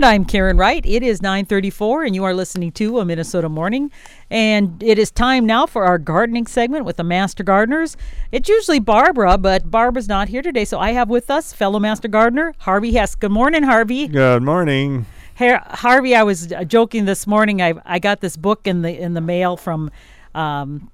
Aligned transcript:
And 0.00 0.06
I'm 0.06 0.24
Karen 0.24 0.56
Wright. 0.56 0.82
It 0.86 1.02
is 1.02 1.20
9:34 1.20 2.06
and 2.06 2.14
you 2.14 2.24
are 2.24 2.32
listening 2.32 2.72
to 2.72 3.00
a 3.00 3.04
Minnesota 3.04 3.50
Morning. 3.50 3.90
And 4.30 4.82
it 4.82 4.98
is 4.98 5.10
time 5.10 5.44
now 5.44 5.66
for 5.66 5.84
our 5.84 5.98
gardening 5.98 6.46
segment 6.46 6.86
with 6.86 6.96
the 6.96 7.04
Master 7.04 7.44
Gardeners. 7.44 7.98
It's 8.32 8.48
usually 8.48 8.78
Barbara, 8.78 9.36
but 9.36 9.70
Barbara's 9.70 10.08
not 10.08 10.30
here 10.30 10.40
today, 10.40 10.64
so 10.64 10.78
I 10.78 10.92
have 10.92 11.10
with 11.10 11.30
us 11.30 11.52
fellow 11.52 11.78
Master 11.78 12.08
Gardener 12.08 12.54
Harvey 12.60 12.92
Hesse. 12.92 13.14
Good 13.14 13.30
morning, 13.30 13.62
Harvey. 13.62 14.08
Good 14.08 14.42
morning. 14.42 15.04
Hey, 15.34 15.58
Harvey, 15.62 16.14
I 16.14 16.22
was 16.22 16.50
uh, 16.50 16.64
joking 16.64 17.04
this 17.04 17.26
morning. 17.26 17.60
I 17.60 17.74
I 17.84 17.98
got 17.98 18.22
this 18.22 18.38
book 18.38 18.66
in 18.66 18.80
the 18.80 18.98
in 18.98 19.12
the 19.12 19.20
mail 19.20 19.58
from 19.58 19.90
um, 20.34 20.90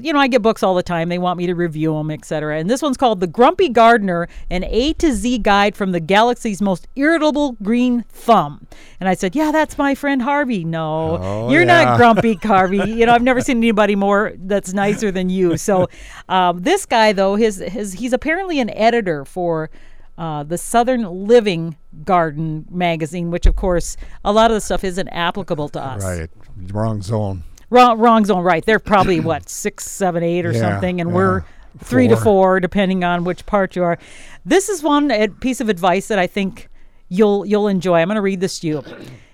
you 0.00 0.12
know, 0.12 0.18
I 0.20 0.28
get 0.28 0.42
books 0.42 0.62
all 0.62 0.74
the 0.74 0.82
time. 0.82 1.08
They 1.08 1.18
want 1.18 1.38
me 1.38 1.46
to 1.46 1.54
review 1.54 1.94
them, 1.94 2.10
etc. 2.10 2.58
And 2.58 2.68
this 2.68 2.82
one's 2.82 2.96
called 2.96 3.20
The 3.20 3.26
Grumpy 3.26 3.68
Gardener, 3.70 4.28
an 4.50 4.64
A 4.64 4.92
to 4.94 5.12
Z 5.12 5.38
guide 5.38 5.74
from 5.74 5.92
the 5.92 6.00
galaxy's 6.00 6.60
most 6.60 6.86
irritable 6.94 7.52
green 7.62 8.02
thumb. 8.08 8.66
And 9.00 9.08
I 9.08 9.14
said, 9.14 9.34
Yeah, 9.34 9.50
that's 9.50 9.78
my 9.78 9.94
friend 9.94 10.20
Harvey. 10.22 10.64
No, 10.64 11.18
Oh, 11.20 11.50
you're 11.50 11.62
yeah. 11.62 11.84
not 11.84 11.96
grumpy, 11.96 12.34
Harvey. 12.42 12.78
you 12.90 13.06
know, 13.06 13.12
I've 13.12 13.22
never 13.22 13.40
seen 13.40 13.56
anybody 13.58 13.96
more 13.96 14.32
that's 14.36 14.72
nicer 14.74 15.10
than 15.10 15.30
you. 15.30 15.56
So, 15.56 15.88
um, 16.28 16.60
this 16.62 16.84
guy, 16.86 17.12
though, 17.12 17.36
his, 17.36 17.56
his 17.58 17.94
he's 17.94 18.12
apparently 18.12 18.60
an 18.60 18.70
editor 18.70 19.24
for. 19.24 19.70
Uh, 20.18 20.42
the 20.42 20.58
Southern 20.58 21.26
Living 21.26 21.74
Garden 22.04 22.66
magazine, 22.70 23.30
which 23.30 23.46
of 23.46 23.56
course 23.56 23.96
a 24.26 24.30
lot 24.30 24.50
of 24.50 24.54
the 24.54 24.60
stuff 24.60 24.84
isn't 24.84 25.08
applicable 25.08 25.70
to 25.70 25.80
us. 25.82 26.04
Right. 26.04 26.28
Wrong 26.70 27.00
zone. 27.00 27.44
Wrong, 27.72 27.98
wrong 27.98 28.24
zone. 28.24 28.42
Right. 28.44 28.64
They're 28.64 28.78
probably 28.78 29.18
what 29.30 29.48
six, 29.48 29.86
seven, 29.90 30.22
eight, 30.22 30.44
or 30.44 30.52
Yeah, 30.52 30.60
something, 30.60 31.00
and 31.00 31.10
yeah. 31.10 31.16
we're 31.16 31.44
three 31.78 32.06
to 32.08 32.16
Four. 32.16 32.24
four, 32.24 32.60
depending 32.60 33.02
on 33.02 33.24
which 33.24 33.46
part 33.46 33.74
you 33.76 33.82
are. 33.82 33.98
This 34.44 34.68
is 34.68 34.82
one 34.82 35.10
piece 35.40 35.60
of 35.60 35.68
advice 35.68 36.08
that 36.08 36.18
I 36.18 36.26
think 36.26 36.68
you'll 37.08 37.46
you'll 37.46 37.68
enjoy. 37.68 38.00
I'm 38.00 38.08
going 38.08 38.16
to 38.16 38.20
read 38.22 38.40
this 38.40 38.58
to 38.60 38.66
you. 38.66 38.84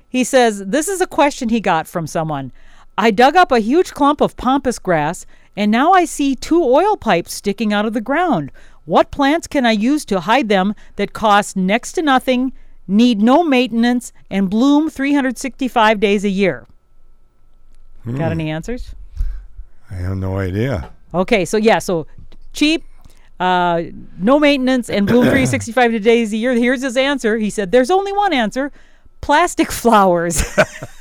He 0.08 0.22
says 0.24 0.64
this 0.66 0.88
is 0.88 1.00
a 1.00 1.06
question 1.06 1.48
he 1.48 1.60
got 1.60 1.86
from 1.88 2.06
someone. 2.06 2.52
I 2.96 3.10
dug 3.10 3.36
up 3.36 3.52
a 3.52 3.60
huge 3.60 3.92
clump 3.92 4.20
of 4.20 4.36
pampas 4.36 4.78
grass, 4.78 5.26
and 5.56 5.70
now 5.70 5.92
I 5.92 6.04
see 6.04 6.34
two 6.34 6.62
oil 6.62 6.96
pipes 6.96 7.32
sticking 7.34 7.72
out 7.72 7.86
of 7.86 7.92
the 7.92 8.00
ground. 8.00 8.50
What 8.84 9.10
plants 9.10 9.46
can 9.46 9.66
I 9.66 9.72
use 9.72 10.04
to 10.06 10.20
hide 10.20 10.48
them 10.48 10.74
that 10.96 11.12
cost 11.12 11.56
next 11.56 11.92
to 11.92 12.02
nothing, 12.02 12.52
need 12.86 13.20
no 13.20 13.42
maintenance, 13.44 14.12
and 14.30 14.48
bloom 14.48 14.88
365 14.90 16.00
days 16.00 16.24
a 16.24 16.28
year? 16.30 16.66
Got 18.16 18.32
any 18.32 18.50
answers? 18.50 18.94
I 19.90 19.94
have 19.94 20.16
no 20.16 20.38
idea. 20.38 20.92
Okay, 21.14 21.44
so 21.44 21.56
yeah, 21.56 21.78
so 21.78 22.06
cheap, 22.52 22.84
uh, 23.40 23.82
no 24.18 24.38
maintenance, 24.38 24.90
and 24.90 25.06
bloom 25.06 25.22
365 25.32 26.02
days 26.02 26.32
a 26.32 26.36
year. 26.36 26.52
Here's 26.54 26.82
his 26.82 26.96
answer. 26.96 27.38
He 27.38 27.50
said, 27.50 27.72
"There's 27.72 27.90
only 27.90 28.12
one 28.12 28.32
answer: 28.32 28.70
plastic 29.20 29.70
flowers." 29.70 30.42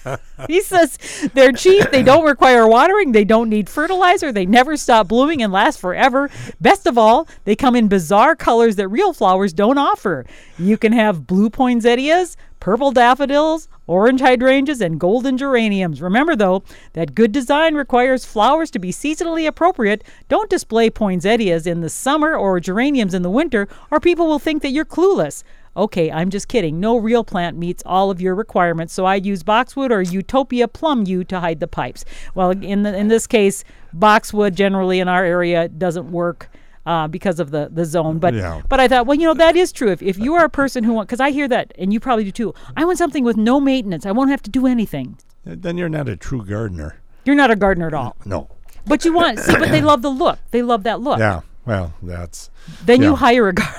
he 0.48 0.62
says 0.62 0.98
they're 1.34 1.52
cheap. 1.52 1.92
They 1.92 2.04
don't 2.04 2.26
require 2.26 2.68
watering. 2.68 3.12
They 3.12 3.26
don't 3.26 3.50
need 3.50 3.70
fertilizer. 3.70 4.32
They 4.32 4.46
never 4.46 4.78
stop 4.78 5.08
blooming 5.08 5.42
and 5.42 5.52
last 5.52 5.80
forever. 5.80 6.30
Best 6.62 6.86
of 6.86 6.98
all, 6.98 7.28
they 7.46 7.56
come 7.56 7.76
in 7.76 7.88
bizarre 7.88 8.36
colors 8.36 8.76
that 8.76 8.88
real 8.88 9.14
flowers 9.14 9.54
don't 9.54 9.78
offer. 9.78 10.26
You 10.58 10.78
can 10.78 10.94
have 10.94 11.28
blue 11.28 11.50
poinsettias, 11.50 12.38
purple 12.60 12.92
daffodils, 12.92 13.68
orange 13.88 14.22
hydrangeas, 14.22 14.82
and 14.82 15.00
golden 15.00 15.38
geraniums. 15.38 16.02
Remember, 16.02 16.36
though, 16.36 16.64
that 16.94 17.16
good 17.16 17.32
design 17.32 17.76
requires 17.76 18.26
flowers 18.26 18.70
to 18.72 18.80
be 18.80 18.92
seasonally 18.92 19.48
appropriate. 19.48 20.04
Don't 20.28 20.50
display 20.50 20.90
poinsettias 20.90 21.66
in 21.66 21.82
the 21.82 21.90
summer 21.90 22.36
or 22.36 22.60
geraniums 22.60 23.14
in 23.14 23.22
the 23.22 23.30
winter, 23.30 23.68
or 23.92 24.00
people 24.00 24.28
will 24.28 24.40
think 24.40 24.62
that 24.62 24.72
you're 24.72 24.86
clueless. 24.86 25.44
Okay, 25.78 26.12
I'm 26.12 26.30
just 26.32 26.48
kidding. 26.48 26.80
No 26.80 26.98
real 26.98 27.24
plant 27.24 27.56
meets 27.58 27.84
all 27.86 28.10
of 28.12 28.20
your 28.20 28.34
requirements, 28.36 28.94
so 28.94 29.06
I'd 29.06 29.26
use 29.26 29.44
boxwood 29.44 29.92
or 29.92 30.02
Utopia 30.02 30.68
plum 30.68 31.04
yew 31.06 31.24
to 31.26 31.40
hide 31.40 31.60
the 31.60 31.68
pipes. 31.68 32.04
Well, 32.34 32.50
in 32.50 32.82
the, 32.84 32.98
in 32.98 33.08
this 33.10 33.28
case, 33.28 33.64
boxwood 33.94 34.56
generally 34.56 35.00
in 35.00 35.08
our 35.08 35.24
area 35.24 35.68
doesn't 35.70 36.12
work. 36.12 36.50
Uh, 36.86 37.06
because 37.06 37.42
of 37.42 37.52
the, 37.52 37.68
the 37.70 37.84
zone, 37.84 38.18
but 38.18 38.34
Yeah. 38.34 38.62
but 38.70 38.80
I 38.80 38.88
thought, 38.88 39.06
well, 39.08 39.18
you 39.20 39.26
know, 39.28 39.34
that 39.34 39.58
is 39.58 39.74
true. 39.74 39.92
If, 39.92 40.02
if 40.02 40.18
you 40.18 40.36
are 40.36 40.46
a 40.46 40.50
person 40.50 40.86
who 40.86 40.94
want, 40.94 41.10
because 41.10 41.20
I 41.20 41.32
hear 41.32 41.46
that, 41.50 41.74
and 41.78 41.92
you 41.92 42.00
probably 42.00 42.24
do 42.24 42.32
too. 42.32 42.54
I 42.78 42.86
want 42.86 42.98
something 42.98 43.26
with 43.26 43.36
no 43.36 43.60
maintenance. 43.60 44.06
I 44.06 44.14
won't 44.14 44.30
have 44.30 44.42
to 44.44 44.50
do 44.50 44.66
anything. 44.66 45.18
Then 45.44 45.78
you're 45.78 45.90
not 45.90 46.08
a 46.08 46.16
true 46.16 46.46
gardener. 46.46 47.02
You're 47.26 47.36
not 47.36 47.52
a 47.52 47.58
gardener 47.58 47.88
at 47.88 47.94
all, 47.94 48.16
No. 48.24 48.48
but 48.86 49.04
you 49.04 49.12
want. 49.12 49.38
see, 49.40 49.52
but 49.52 49.68
they 49.70 49.82
love 49.82 50.02
the 50.02 50.10
look. 50.10 50.40
They 50.52 50.62
love 50.62 50.84
that 50.84 51.02
look. 51.02 51.20
Yeah. 51.20 51.42
Well, 51.66 51.92
that's 52.02 52.50
Then 52.86 53.02
you 53.02 53.16
hire 53.16 53.50
a, 53.50 53.54
gar- 53.54 53.76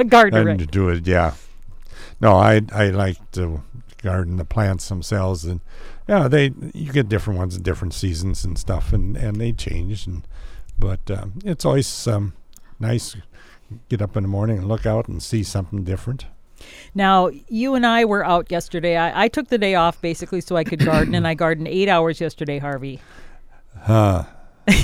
a 0.00 0.04
gardener. 0.04 0.48
and 0.48 0.58
to 0.58 0.66
do 0.66 0.88
it. 0.88 1.06
Yeah. 1.06 1.34
No, 2.20 2.34
I 2.34 2.62
I 2.72 2.90
like 2.90 3.30
to 3.32 3.62
garden 4.02 4.36
the 4.36 4.44
plants 4.44 4.88
themselves, 4.88 5.44
and 5.44 5.60
yeah, 6.08 6.28
they 6.28 6.52
you 6.74 6.92
get 6.92 7.08
different 7.08 7.38
ones 7.38 7.56
in 7.56 7.62
different 7.62 7.94
seasons 7.94 8.44
and 8.44 8.58
stuff, 8.58 8.92
and 8.92 9.16
and 9.16 9.40
they 9.40 9.52
change, 9.52 10.06
and 10.06 10.26
but 10.78 11.10
um, 11.10 11.34
it's 11.44 11.64
always 11.64 12.06
um, 12.06 12.34
nice. 12.78 13.16
Get 13.88 14.02
up 14.02 14.16
in 14.16 14.24
the 14.24 14.28
morning 14.28 14.58
and 14.58 14.66
look 14.66 14.84
out 14.84 15.06
and 15.06 15.22
see 15.22 15.44
something 15.44 15.84
different. 15.84 16.26
Now, 16.92 17.30
you 17.48 17.76
and 17.76 17.86
I 17.86 18.04
were 18.04 18.26
out 18.26 18.50
yesterday. 18.50 18.96
I, 18.96 19.24
I 19.24 19.28
took 19.28 19.46
the 19.46 19.58
day 19.58 19.76
off 19.76 20.00
basically 20.00 20.40
so 20.40 20.56
I 20.56 20.64
could 20.64 20.84
garden, 20.84 21.14
and 21.14 21.24
I 21.24 21.34
gardened 21.34 21.68
eight 21.68 21.88
hours 21.88 22.20
yesterday, 22.20 22.58
Harvey. 22.58 23.00
Huh. 23.82 24.24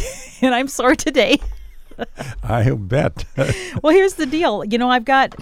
And 0.43 0.55
I'm 0.55 0.69
sore 0.69 0.95
today. 0.95 1.41
I 2.43 2.71
bet. 2.71 3.25
well, 3.83 3.95
here's 3.95 4.15
the 4.15 4.27
deal. 4.27 4.65
You 4.65 4.79
know, 4.79 4.91
I've 4.91 5.05
got. 5.05 5.35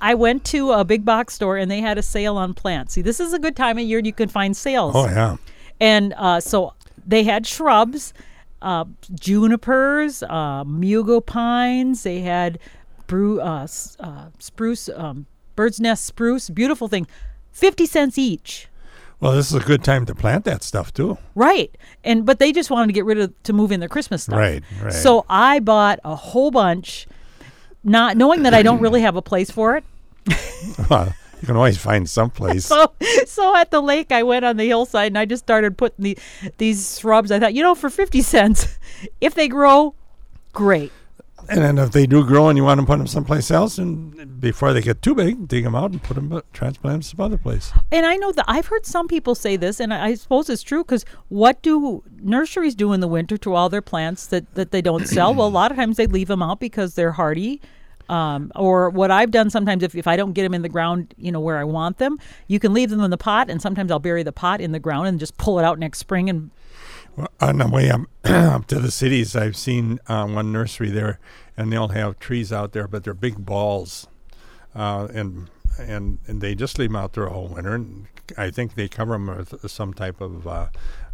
I 0.00 0.14
went 0.14 0.44
to 0.46 0.72
a 0.72 0.84
big 0.84 1.04
box 1.04 1.34
store 1.34 1.56
and 1.56 1.70
they 1.70 1.80
had 1.80 1.98
a 1.98 2.02
sale 2.02 2.36
on 2.36 2.54
plants. 2.54 2.94
See, 2.94 3.02
this 3.02 3.18
is 3.18 3.32
a 3.32 3.38
good 3.38 3.56
time 3.56 3.78
of 3.78 3.84
year 3.84 3.98
you 3.98 4.12
can 4.12 4.28
find 4.28 4.56
sales. 4.56 4.94
oh 4.94 5.06
yeah. 5.06 5.36
And 5.80 6.14
uh, 6.16 6.38
so 6.40 6.74
they 7.04 7.24
had 7.24 7.46
shrubs, 7.46 8.14
uh, 8.60 8.84
junipers, 9.14 10.22
uh, 10.22 10.64
mugo 10.64 11.24
pines. 11.24 12.04
They 12.04 12.20
had 12.20 12.60
bru- 13.08 13.40
uh, 13.40 13.66
uh, 13.98 14.26
spruce, 14.38 14.88
um, 14.88 15.26
bird's 15.56 15.80
nest 15.80 16.04
spruce. 16.04 16.48
Beautiful 16.48 16.86
thing, 16.88 17.06
fifty 17.50 17.86
cents 17.86 18.18
each. 18.18 18.68
Well, 19.22 19.30
this 19.30 19.52
is 19.52 19.54
a 19.54 19.64
good 19.64 19.84
time 19.84 20.04
to 20.06 20.16
plant 20.16 20.44
that 20.46 20.64
stuff 20.64 20.92
too. 20.92 21.16
Right. 21.36 21.72
And 22.02 22.26
but 22.26 22.40
they 22.40 22.50
just 22.50 22.70
wanted 22.70 22.88
to 22.88 22.92
get 22.92 23.04
rid 23.04 23.18
of 23.18 23.42
to 23.44 23.52
move 23.52 23.70
in 23.70 23.78
their 23.78 23.88
Christmas 23.88 24.24
stuff. 24.24 24.36
Right, 24.36 24.64
right. 24.82 24.92
So 24.92 25.24
I 25.28 25.60
bought 25.60 26.00
a 26.04 26.16
whole 26.16 26.50
bunch, 26.50 27.06
not 27.84 28.16
knowing 28.16 28.42
that 28.42 28.52
I 28.52 28.64
don't 28.64 28.80
really 28.80 29.00
have 29.00 29.14
a 29.14 29.22
place 29.22 29.50
for 29.50 29.76
it. 29.76 29.84
Well, 30.90 31.12
you 31.40 31.46
can 31.46 31.56
always 31.56 31.78
find 31.78 32.10
someplace. 32.10 32.66
So 32.72 32.92
so 33.24 33.56
at 33.56 33.70
the 33.70 33.80
lake 33.80 34.10
I 34.10 34.24
went 34.24 34.44
on 34.44 34.56
the 34.56 34.66
hillside 34.66 35.12
and 35.12 35.18
I 35.18 35.24
just 35.24 35.44
started 35.44 35.78
putting 35.78 36.02
the, 36.02 36.18
these 36.58 36.98
shrubs. 36.98 37.30
I 37.30 37.38
thought, 37.38 37.54
you 37.54 37.62
know, 37.62 37.76
for 37.76 37.90
fifty 37.90 38.22
cents, 38.22 38.76
if 39.20 39.36
they 39.36 39.46
grow, 39.46 39.94
great. 40.52 40.90
And 41.48 41.60
then 41.60 41.78
if 41.78 41.92
they 41.92 42.06
do 42.06 42.24
grow 42.24 42.48
and 42.48 42.56
you 42.56 42.64
want 42.64 42.80
to 42.80 42.86
put 42.86 42.98
them 42.98 43.06
someplace 43.06 43.50
else, 43.50 43.78
and 43.78 44.40
before 44.40 44.72
they 44.72 44.80
get 44.80 45.02
too 45.02 45.14
big, 45.14 45.48
dig 45.48 45.64
them 45.64 45.74
out 45.74 45.90
and 45.90 46.02
put 46.02 46.14
them 46.14 46.42
transplant 46.52 46.94
them 46.94 47.02
some 47.02 47.20
other 47.20 47.38
place. 47.38 47.72
And 47.90 48.06
I 48.06 48.16
know 48.16 48.32
that 48.32 48.44
I've 48.48 48.66
heard 48.66 48.86
some 48.86 49.08
people 49.08 49.34
say 49.34 49.56
this, 49.56 49.80
and 49.80 49.92
I, 49.92 50.06
I 50.06 50.14
suppose 50.14 50.48
it's 50.48 50.62
true 50.62 50.84
because 50.84 51.04
what 51.28 51.62
do 51.62 52.02
nurseries 52.20 52.74
do 52.74 52.92
in 52.92 53.00
the 53.00 53.08
winter 53.08 53.36
to 53.38 53.54
all 53.54 53.68
their 53.68 53.82
plants 53.82 54.26
that, 54.28 54.54
that 54.54 54.70
they 54.70 54.82
don't 54.82 55.06
sell? 55.06 55.34
well, 55.34 55.46
a 55.46 55.48
lot 55.48 55.70
of 55.70 55.76
times 55.76 55.96
they 55.96 56.06
leave 56.06 56.28
them 56.28 56.42
out 56.42 56.60
because 56.60 56.94
they're 56.94 57.12
hardy. 57.12 57.60
Um, 58.08 58.52
or 58.56 58.90
what 58.90 59.10
I've 59.10 59.30
done 59.30 59.48
sometimes, 59.48 59.82
if, 59.82 59.94
if 59.94 60.06
I 60.06 60.16
don't 60.16 60.32
get 60.32 60.42
them 60.42 60.54
in 60.54 60.62
the 60.62 60.68
ground, 60.68 61.14
you 61.16 61.32
know, 61.32 61.40
where 61.40 61.58
I 61.58 61.64
want 61.64 61.98
them, 61.98 62.18
you 62.46 62.58
can 62.58 62.74
leave 62.74 62.90
them 62.90 63.00
in 63.00 63.10
the 63.10 63.16
pot, 63.16 63.48
and 63.48 63.62
sometimes 63.62 63.90
I'll 63.90 63.98
bury 63.98 64.22
the 64.22 64.32
pot 64.32 64.60
in 64.60 64.72
the 64.72 64.78
ground 64.78 65.06
and 65.06 65.18
just 65.18 65.36
pull 65.38 65.58
it 65.58 65.64
out 65.64 65.78
next 65.78 65.98
spring. 65.98 66.28
And 66.28 66.50
Well, 67.16 67.28
on 67.40 67.58
the 67.58 67.68
way 67.68 67.90
up, 67.90 68.02
up 68.24 68.66
to 68.68 68.78
the 68.78 68.90
cities, 68.90 69.36
I've 69.36 69.56
seen 69.56 70.00
uh, 70.08 70.26
one 70.26 70.50
nursery 70.52 70.90
there, 70.90 71.18
and 71.56 71.72
they'll 71.72 71.88
have 71.88 72.18
trees 72.18 72.52
out 72.52 72.72
there, 72.72 72.88
but 72.88 73.04
they're 73.04 73.12
big 73.14 73.44
balls, 73.44 74.06
uh, 74.74 75.08
and 75.12 75.50
and 75.78 76.18
and 76.26 76.40
they 76.40 76.54
just 76.54 76.78
leave 76.78 76.88
them 76.90 76.96
out 76.96 77.12
there 77.12 77.28
all 77.28 77.48
winter. 77.48 77.74
And 77.74 78.06
I 78.38 78.50
think 78.50 78.74
they 78.76 78.88
cover 78.88 79.12
them 79.12 79.26
with 79.26 79.70
some 79.70 79.92
type 79.92 80.20
of 80.20 80.46
uh, 80.46 80.68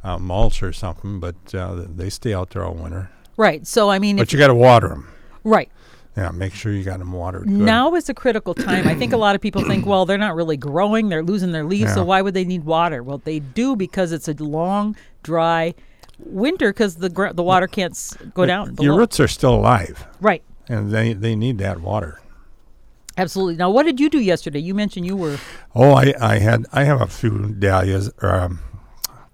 uh, 0.05 0.19
mulch 0.19 0.62
or 0.62 0.73
something, 0.73 1.19
but 1.19 1.55
uh, 1.55 1.84
they 1.88 2.11
stay 2.11 2.32
out 2.32 2.50
there 2.50 2.64
all 2.64 2.75
winter. 2.75 3.11
right, 3.37 3.67
so 3.67 3.90
I 3.90 3.99
mean, 3.99 4.17
But 4.17 4.32
you 4.32 4.38
got 4.38 4.49
to 4.49 4.55
water 4.55 4.88
them. 4.88 5.08
right 5.43 5.69
Yeah, 6.17 6.31
make 6.31 6.55
sure 6.55 6.73
you 6.73 6.84
got 6.84 6.99
them 7.00 7.12
watered. 7.12 7.44
Good. 7.44 7.52
now 7.52 7.94
is 7.94 8.08
a 8.08 8.14
critical 8.14 8.55
time. 8.55 8.87
I 8.87 8.94
think 8.94 9.12
a 9.12 9.17
lot 9.17 9.34
of 9.34 9.40
people 9.40 9.62
think, 9.64 9.84
well, 9.93 10.06
they're 10.06 10.19
not 10.19 10.37
really 10.37 10.56
growing; 10.56 11.08
they're 11.08 11.25
losing 11.25 11.50
their 11.52 11.64
leaves, 11.64 11.93
so 11.94 12.05
why 12.05 12.23
would 12.23 12.34
they 12.34 12.44
need 12.44 12.62
water? 12.64 13.02
Well, 13.02 13.19
they 13.19 13.40
do 13.40 13.75
because 13.75 14.12
it's 14.12 14.28
a 14.28 14.34
long, 14.34 14.96
dry 15.32 15.75
winter 16.19 16.70
because 16.72 16.96
the 16.96 17.08
gr- 17.10 17.32
the 17.40 17.42
water 17.52 17.66
can't 17.69 17.92
s- 17.92 18.16
go 18.34 18.44
down. 18.46 18.75
Your 18.80 18.96
roots 18.96 19.20
are 19.20 19.28
still 19.28 19.54
alive, 19.62 19.96
Right. 20.20 20.42
and 20.69 20.90
they 20.90 21.12
they 21.25 21.34
need 21.36 21.58
that 21.58 21.80
water. 21.80 22.12
Absolutely. 23.16 23.56
Now, 23.56 23.70
what 23.70 23.84
did 23.84 23.98
you 24.00 24.08
do 24.10 24.20
yesterday? 24.20 24.60
You 24.60 24.75
mentioned 24.75 25.04
you 25.06 25.16
were 25.16 25.38
Oh, 25.75 25.92
I, 25.92 26.14
I 26.20 26.38
had 26.38 26.66
I 26.72 26.84
have 26.84 27.00
a 27.00 27.06
few 27.20 27.34
dahlias 27.64 28.10
or 28.22 28.30
um, 28.34 28.60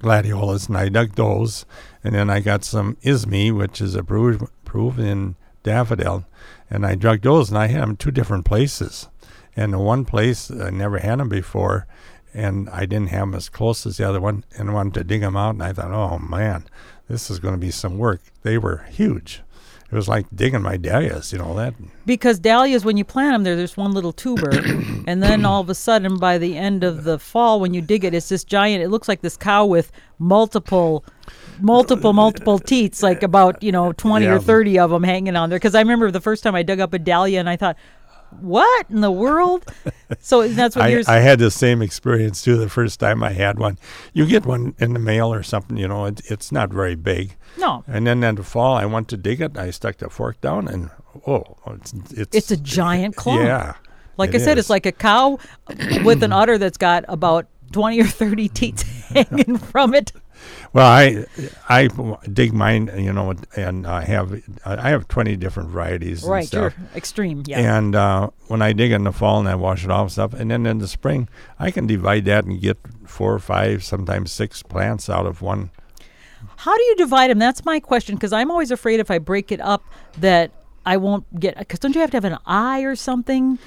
gladiolas, 0.00 0.68
and 0.68 0.76
I 0.76 0.88
dug 0.88 1.14
those, 1.14 1.64
and 2.02 2.14
then 2.14 2.28
I 2.30 2.40
got 2.40 2.64
some 2.64 2.96
ismene, 3.02 3.56
which 3.56 3.80
is 3.80 3.94
a 3.94 4.02
Peru- 4.02 4.48
Peruvian 4.64 5.36
daffodil, 5.62 6.24
and 6.70 6.84
I 6.86 6.94
dug 6.94 7.22
those, 7.22 7.48
and 7.50 7.58
I 7.58 7.68
had 7.68 7.82
them 7.82 7.96
two 7.96 8.10
different 8.10 8.44
places, 8.44 9.08
And 9.56 9.72
the 9.72 9.78
one 9.78 10.04
place 10.04 10.50
I 10.50 10.70
never 10.70 10.98
had 10.98 11.18
them 11.20 11.28
before, 11.28 11.86
and 12.34 12.68
I 12.68 12.80
didn't 12.84 13.08
have 13.10 13.20
them 13.20 13.34
as 13.34 13.48
close 13.48 13.86
as 13.86 13.96
the 13.96 14.08
other 14.08 14.20
one, 14.20 14.44
and 14.58 14.74
wanted 14.74 14.94
to 14.94 15.04
dig 15.04 15.20
them 15.22 15.36
out. 15.36 15.50
And 15.54 15.62
I 15.62 15.72
thought, 15.72 15.92
oh 15.92 16.18
man, 16.18 16.64
this 17.08 17.30
is 17.30 17.38
going 17.38 17.54
to 17.54 17.58
be 17.60 17.70
some 17.70 17.96
work. 17.96 18.20
They 18.42 18.58
were 18.58 18.84
huge. 18.90 19.42
It 19.92 19.94
was 19.94 20.08
like 20.08 20.26
digging 20.34 20.62
my 20.62 20.76
dahlias, 20.76 21.32
you 21.32 21.38
know 21.38 21.54
that. 21.54 21.74
Because 22.04 22.40
dahlias, 22.40 22.84
when 22.84 22.96
you 22.96 23.04
plant 23.04 23.34
them, 23.34 23.44
they're 23.44 23.54
just 23.54 23.76
one 23.76 23.92
little 23.92 24.12
tuber, 24.12 24.50
and 25.06 25.22
then 25.22 25.44
all 25.44 25.60
of 25.60 25.70
a 25.70 25.74
sudden, 25.74 26.18
by 26.18 26.36
the 26.36 26.56
end 26.58 26.82
of 26.82 27.04
the 27.04 27.16
fall, 27.18 27.60
when 27.60 27.74
you 27.74 27.80
dig 27.80 28.04
it, 28.04 28.12
it's 28.12 28.28
this 28.28 28.42
giant. 28.42 28.82
It 28.82 28.88
looks 28.88 29.06
like 29.06 29.20
this 29.20 29.36
cow 29.36 29.66
with 29.66 29.92
multiple, 30.18 31.04
multiple, 31.60 32.10
uh, 32.10 32.14
multiple 32.14 32.58
teats, 32.58 33.02
like 33.04 33.22
about 33.22 33.62
you 33.62 33.70
know 33.70 33.92
twenty 33.92 34.26
Yeah. 34.26 34.34
or 34.34 34.38
thirty 34.40 34.78
of 34.80 34.90
them 34.90 35.04
hanging 35.04 35.36
on 35.36 35.48
there. 35.50 35.58
Because 35.60 35.76
I 35.76 35.80
remember 35.80 36.10
the 36.10 36.20
first 36.20 36.42
time 36.42 36.56
I 36.56 36.64
dug 36.64 36.80
up 36.80 36.92
a 36.92 36.98
dahlia, 36.98 37.38
and 37.38 37.48
I 37.48 37.56
thought, 37.56 37.76
"What 38.40 38.86
in 38.90 39.00
the 39.00 39.10
world?" 39.10 39.64
So 40.20 40.46
that's 40.48 40.76
what 40.76 40.86
I, 40.86 40.88
yours. 40.88 41.08
I 41.08 41.18
had 41.18 41.38
the 41.38 41.50
same 41.50 41.82
experience 41.82 42.42
too 42.42 42.56
the 42.56 42.68
first 42.68 43.00
time 43.00 43.22
I 43.22 43.30
had 43.32 43.58
one. 43.58 43.78
You 44.12 44.26
get 44.26 44.46
one 44.46 44.74
in 44.78 44.92
the 44.92 44.98
mail 44.98 45.32
or 45.32 45.42
something, 45.42 45.76
you 45.76 45.88
know, 45.88 46.06
it, 46.06 46.20
it's 46.30 46.52
not 46.52 46.70
very 46.70 46.94
big. 46.94 47.36
no, 47.58 47.82
And 47.86 48.06
then 48.06 48.22
in 48.24 48.34
the 48.36 48.42
fall, 48.42 48.74
I 48.76 48.86
went 48.86 49.08
to 49.08 49.16
dig 49.16 49.40
it. 49.40 49.56
I 49.58 49.70
stuck 49.70 49.96
the 49.98 50.08
fork 50.10 50.40
down, 50.40 50.68
and 50.68 50.90
oh, 51.26 51.56
it's 51.74 51.92
it's, 52.10 52.36
it's 52.36 52.50
a 52.50 52.56
giant 52.56 53.16
clump. 53.20 53.42
Yeah, 53.42 53.74
Like 54.16 54.34
I 54.34 54.38
said, 54.38 54.58
is. 54.58 54.64
it's 54.64 54.70
like 54.70 54.86
a 54.86 54.92
cow 54.92 55.38
with 56.04 56.22
an 56.22 56.32
udder 56.40 56.58
that's 56.58 56.78
got 56.78 57.04
about 57.08 57.46
twenty 57.72 58.00
or 58.00 58.06
thirty 58.06 58.48
teats 58.48 58.82
hanging 59.08 59.58
from 59.58 59.94
it. 59.94 60.12
Well, 60.74 60.86
I 60.86 61.24
I 61.68 61.88
dig 62.32 62.52
mine, 62.52 62.90
you 62.98 63.12
know, 63.12 63.32
and 63.56 63.86
I 63.86 64.02
have 64.04 64.42
I 64.66 64.90
have 64.90 65.06
twenty 65.06 65.36
different 65.36 65.70
varieties. 65.70 66.24
and 66.24 66.32
Right, 66.32 66.52
you're 66.52 66.74
extreme. 66.96 67.44
Yeah. 67.46 67.76
And 67.76 67.94
uh, 67.94 68.30
when 68.48 68.60
I 68.60 68.72
dig 68.72 68.90
in 68.90 69.04
the 69.04 69.12
fall 69.12 69.38
and 69.38 69.48
I 69.48 69.54
wash 69.54 69.84
it 69.84 69.90
off 69.92 70.06
and 70.06 70.12
stuff, 70.12 70.34
and 70.34 70.50
then 70.50 70.66
in 70.66 70.78
the 70.78 70.88
spring, 70.88 71.28
I 71.60 71.70
can 71.70 71.86
divide 71.86 72.24
that 72.24 72.44
and 72.44 72.60
get 72.60 72.76
four 73.06 73.32
or 73.32 73.38
five, 73.38 73.84
sometimes 73.84 74.32
six 74.32 74.64
plants 74.64 75.08
out 75.08 75.26
of 75.26 75.42
one. 75.42 75.70
How 76.56 76.76
do 76.76 76.82
you 76.82 76.96
divide 76.96 77.30
them? 77.30 77.38
That's 77.38 77.64
my 77.64 77.78
question 77.78 78.16
because 78.16 78.32
I'm 78.32 78.50
always 78.50 78.72
afraid 78.72 78.98
if 78.98 79.12
I 79.12 79.18
break 79.18 79.52
it 79.52 79.60
up 79.60 79.84
that 80.18 80.50
I 80.84 80.96
won't 80.96 81.38
get. 81.38 81.56
Because 81.56 81.78
don't 81.78 81.94
you 81.94 82.00
have 82.00 82.10
to 82.10 82.16
have 82.16 82.24
an 82.24 82.38
eye 82.46 82.80
or 82.80 82.96
something? 82.96 83.60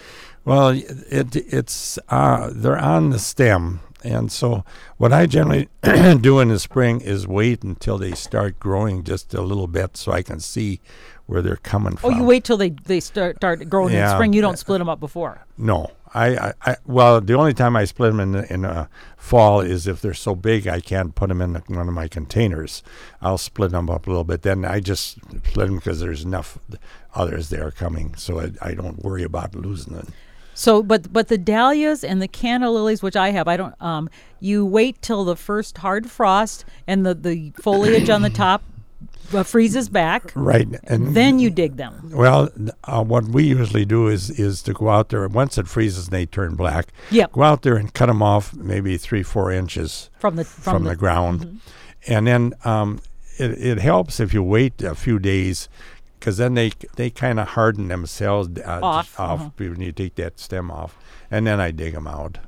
Well, 0.43 0.69
it 0.69 1.35
it's 1.35 1.99
uh, 2.09 2.51
they're 2.53 2.77
on 2.77 3.09
the 3.11 3.19
stem, 3.19 3.79
and 4.03 4.31
so 4.31 4.63
what 4.97 5.11
I 5.13 5.25
generally 5.25 5.69
do 6.21 6.39
in 6.39 6.49
the 6.49 6.59
spring 6.59 7.01
is 7.01 7.27
wait 7.27 7.63
until 7.63 7.97
they 7.97 8.11
start 8.13 8.59
growing 8.59 9.03
just 9.03 9.33
a 9.33 9.41
little 9.41 9.67
bit, 9.67 9.97
so 9.97 10.11
I 10.11 10.21
can 10.21 10.39
see 10.39 10.79
where 11.25 11.41
they're 11.41 11.57
coming 11.57 11.93
Oh, 11.93 11.97
from. 11.97 12.13
Oh, 12.13 12.17
you 12.17 12.23
wait 12.23 12.43
till 12.43 12.57
they 12.57 12.69
they 12.69 12.99
start 12.99 13.37
start 13.37 13.69
growing 13.69 13.93
in 13.93 13.99
Yeah. 13.99 14.13
spring. 14.15 14.33
You 14.33 14.41
don't 14.41 14.57
split 14.59 14.79
them 14.79 14.87
up 14.89 14.99
before. 14.99 15.45
No, 15.57 15.91
I, 16.13 16.37
I, 16.37 16.53
I 16.65 16.75
well, 16.85 17.19
the 17.19 17.33
only 17.33 17.53
time 17.53 17.75
I 17.75 17.83
split 17.85 18.11
them 18.11 18.19
in 18.21 18.31
the, 18.31 18.53
in 18.53 18.63
uh, 18.65 18.87
fall 19.17 19.59
is 19.59 19.87
if 19.87 20.01
they're 20.01 20.13
so 20.13 20.35
big 20.35 20.67
I 20.67 20.79
can't 20.79 21.13
put 21.15 21.27
them 21.29 21.41
in 21.41 21.53
the, 21.53 21.59
one 21.67 21.87
of 21.87 21.93
my 21.93 22.07
containers. 22.07 22.81
I'll 23.21 23.37
split 23.37 23.71
them 23.71 23.89
up 23.89 24.07
a 24.07 24.09
little 24.09 24.23
bit. 24.23 24.43
Then 24.43 24.63
I 24.63 24.79
just 24.79 25.13
split 25.47 25.67
them 25.67 25.75
because 25.75 25.99
there's 25.99 26.23
enough 26.23 26.57
others 27.13 27.49
there 27.49 27.71
coming, 27.71 28.15
so 28.15 28.39
I, 28.39 28.51
I 28.61 28.73
don't 28.73 29.03
worry 29.03 29.23
about 29.23 29.53
losing 29.55 29.95
them. 29.95 30.13
So, 30.57 30.81
but 30.81 31.13
but 31.13 31.27
the 31.27 31.37
dahlias 31.37 32.03
and 32.03 32.19
the 32.19 32.27
canna 32.27 32.71
lilies, 32.71 33.03
which 33.03 33.15
I 33.15 33.29
have, 33.29 33.47
I 33.47 33.57
don't. 33.57 33.79
Um, 33.79 34.09
you 34.39 34.65
wait 34.65 34.99
till 35.03 35.23
the 35.23 35.35
first 35.35 35.77
hard 35.77 36.09
frost 36.09 36.65
and 36.87 37.05
the 37.05 37.13
the 37.13 37.51
foliage 37.61 38.09
on 38.09 38.23
the 38.23 38.29
top 38.45 38.63
uh, 39.35 39.43
freezes 39.43 39.87
back. 39.87 40.31
Right, 40.33 40.67
and 40.85 41.15
Then 41.15 41.37
you 41.37 41.51
dig 41.51 41.77
them. 41.77 42.09
Well, 42.11 42.49
uh, 42.85 43.03
what 43.03 43.25
we 43.25 43.43
usually 43.43 43.85
do 43.85 44.07
is 44.07 44.31
is 44.31 44.63
to 44.63 44.73
go 44.73 44.89
out 44.89 45.09
there 45.09 45.27
once 45.27 45.59
it 45.59 45.67
freezes 45.67 46.05
and 46.05 46.13
they 46.13 46.25
turn 46.25 46.55
black. 46.55 46.87
Yep. 47.11 47.33
Go 47.33 47.43
out 47.43 47.61
there 47.61 47.75
and 47.75 47.93
cut 47.93 48.07
them 48.07 48.23
off 48.23 48.55
maybe 48.55 48.97
three 48.97 49.21
four 49.21 49.51
inches 49.51 50.09
From 50.17 50.37
the 50.37 50.43
from, 50.43 50.73
from, 50.73 50.83
the, 50.85 50.95
ground, 50.95 51.61
and 52.07 52.25
then 52.25 52.55
um, 52.65 52.99
it 53.37 53.51
it 53.51 53.77
helps 53.77 54.19
if 54.19 54.33
you 54.33 54.41
wait 54.41 54.81
a 54.81 54.95
few 54.95 55.19
days. 55.19 55.69
Because 56.19 56.37
then 56.37 56.55
they 56.55 56.71
they 56.95 57.09
kind 57.09 57.39
of 57.39 57.49
harden 57.49 57.87
themselves 57.89 58.49
uh, 58.59 58.79
Off, 58.81 59.19
off 59.19 59.39
uh-huh. 59.39 59.49
when 59.57 59.81
you 59.81 59.91
take 59.91 60.15
that 60.15 60.39
stem 60.39 60.71
off, 60.71 60.97
and 61.29 61.45
then 61.45 61.59
I 61.59 61.71
dig 61.71 61.93
them 61.93 62.07
out, 62.07 62.39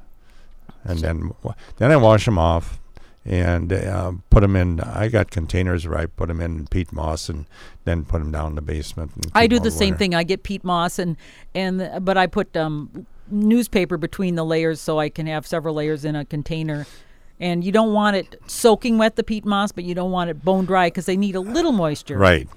and 0.84 1.00
then 1.00 1.34
then 1.78 1.92
I 1.92 1.96
wash 1.98 2.26
them 2.26 2.40
off, 2.40 2.80
and 3.26 3.72
uh, 3.72 4.14
put 4.30 4.42
them 4.42 4.56
in. 4.56 4.80
I 4.80 5.08
got 5.08 5.30
containers 5.30 5.88
where 5.88 6.00
I 6.00 6.08
put 6.08 6.30
them 6.30 6.42
in 6.42 6.68
peat 6.68 6.92
moss, 6.92 7.30
and 7.30 7.46
then 7.86 8.06
put 8.06 8.20
them 8.20 8.32
down 8.32 8.52
in 8.52 8.56
the 8.56 8.62
basement. 8.62 9.12
I 9.34 9.48
do 9.48 9.60
the 9.60 9.72
same 9.72 9.96
thing. 9.96 10.16
I 10.16 10.24
get 10.24 10.44
peat 10.44 10.64
moss 10.64 11.00
and 11.00 11.16
and 11.54 12.04
but 12.04 12.18
I 12.18 12.28
put 12.28 12.56
um, 12.58 13.06
newspaper 13.30 13.98
between 13.98 14.36
the 14.36 14.46
layers 14.46 14.82
so 14.82 15.00
I 15.00 15.10
can 15.10 15.28
have 15.28 15.46
several 15.46 15.76
layers 15.76 16.06
in 16.06 16.16
a 16.16 16.26
container. 16.26 16.86
And 17.42 17.64
you 17.64 17.72
don't 17.72 17.94
want 17.94 18.18
it 18.18 18.36
soaking 18.48 18.98
wet 18.98 19.16
the 19.16 19.24
peat 19.24 19.46
moss, 19.46 19.72
but 19.72 19.86
you 19.86 19.96
don't 19.96 20.12
want 20.12 20.30
it 20.30 20.44
bone 20.44 20.66
dry 20.66 20.88
because 20.88 21.06
they 21.06 21.16
need 21.16 21.36
a 21.36 21.40
little 21.40 21.72
moisture. 21.72 22.18
Right. 22.18 22.50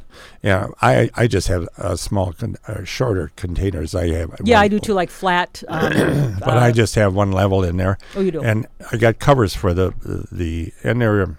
Yeah. 0.43 0.69
I 0.81 1.09
I 1.15 1.29
just 1.29 1.47
have 1.49 1.69
uh, 1.79 1.95
small, 1.95 2.33
con- 2.33 2.57
uh, 2.67 2.83
shorter 2.83 3.31
containers. 3.37 3.95
I 3.95 4.09
have. 4.09 4.35
Yeah, 4.43 4.59
I 4.61 4.67
do 4.69 4.81
too. 4.81 4.93
Like 4.95 5.09
flat. 5.11 5.63
Um, 5.69 6.37
But 6.41 6.59
I 6.59 6.73
just 6.73 6.97
have 6.97 7.15
one 7.15 7.31
level 7.31 7.63
in 7.63 7.77
there. 7.77 7.97
Oh, 8.17 8.21
you 8.21 8.33
do? 8.33 8.43
And 8.43 8.67
I 8.91 8.97
got 8.97 9.21
covers 9.21 9.55
for 9.55 9.73
the 9.73 9.95
the 10.33 10.73
and 10.83 11.01
they're 11.01 11.39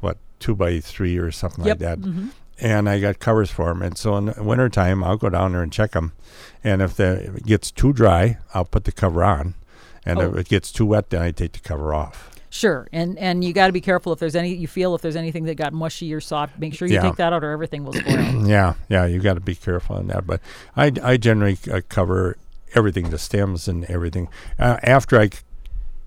what 0.00 0.18
two 0.40 0.56
by 0.56 0.80
three 0.80 1.16
or 1.18 1.30
something 1.30 1.64
Yep, 1.64 1.80
like 1.80 1.88
that. 1.88 2.00
mhm. 2.00 2.30
And 2.58 2.88
I 2.88 2.98
got 3.00 3.18
covers 3.20 3.50
for 3.50 3.66
them. 3.68 3.82
And 3.82 3.96
so 3.96 4.16
in 4.16 4.26
the 4.26 4.42
wintertime, 4.42 5.02
I'll 5.04 5.16
go 5.16 5.28
down 5.30 5.52
there 5.52 5.62
and 5.62 5.72
check 5.72 5.92
them. 5.92 6.12
And 6.62 6.80
if, 6.82 6.94
the, 6.94 7.24
if 7.28 7.36
it 7.38 7.46
gets 7.46 7.72
too 7.72 7.92
dry, 7.92 8.38
I'll 8.54 8.64
put 8.66 8.84
the 8.84 8.92
cover 8.92 9.24
on. 9.24 9.54
And 10.06 10.20
Oh. 10.20 10.30
if 10.30 10.36
it 10.36 10.48
gets 10.48 10.70
too 10.70 10.86
wet, 10.86 11.10
then 11.10 11.22
I 11.22 11.32
take 11.32 11.52
the 11.52 11.58
cover 11.60 11.92
off. 11.92 12.30
Sure, 12.54 12.86
and 12.92 13.18
and 13.18 13.42
you 13.42 13.54
got 13.54 13.68
to 13.68 13.72
be 13.72 13.80
careful 13.80 14.12
if 14.12 14.18
there's 14.18 14.36
any 14.36 14.54
you 14.54 14.68
feel 14.68 14.94
if 14.94 15.00
there's 15.00 15.16
anything 15.16 15.44
that 15.44 15.54
got 15.54 15.72
mushy 15.72 16.12
or 16.12 16.20
soft. 16.20 16.58
Make 16.58 16.74
sure 16.74 16.86
you 16.86 16.94
Yeah. 16.96 17.00
take 17.00 17.16
that 17.16 17.32
out, 17.32 17.42
or 17.42 17.50
everything 17.50 17.82
will 17.82 17.94
spoil. 17.94 18.16
Yeah, 18.46 18.74
yeah, 18.90 19.06
you 19.06 19.20
got 19.20 19.34
to 19.34 19.40
be 19.40 19.54
careful 19.54 19.96
on 19.96 20.08
that. 20.08 20.26
But 20.26 20.42
I, 20.76 20.92
I 21.02 21.16
generally 21.16 21.56
uh, 21.72 21.80
cover 21.88 22.36
everything, 22.74 23.08
the 23.08 23.16
stems 23.18 23.68
and 23.68 23.86
everything. 23.86 24.28
Uh, 24.58 24.76
after 24.82 25.18
I 25.18 25.30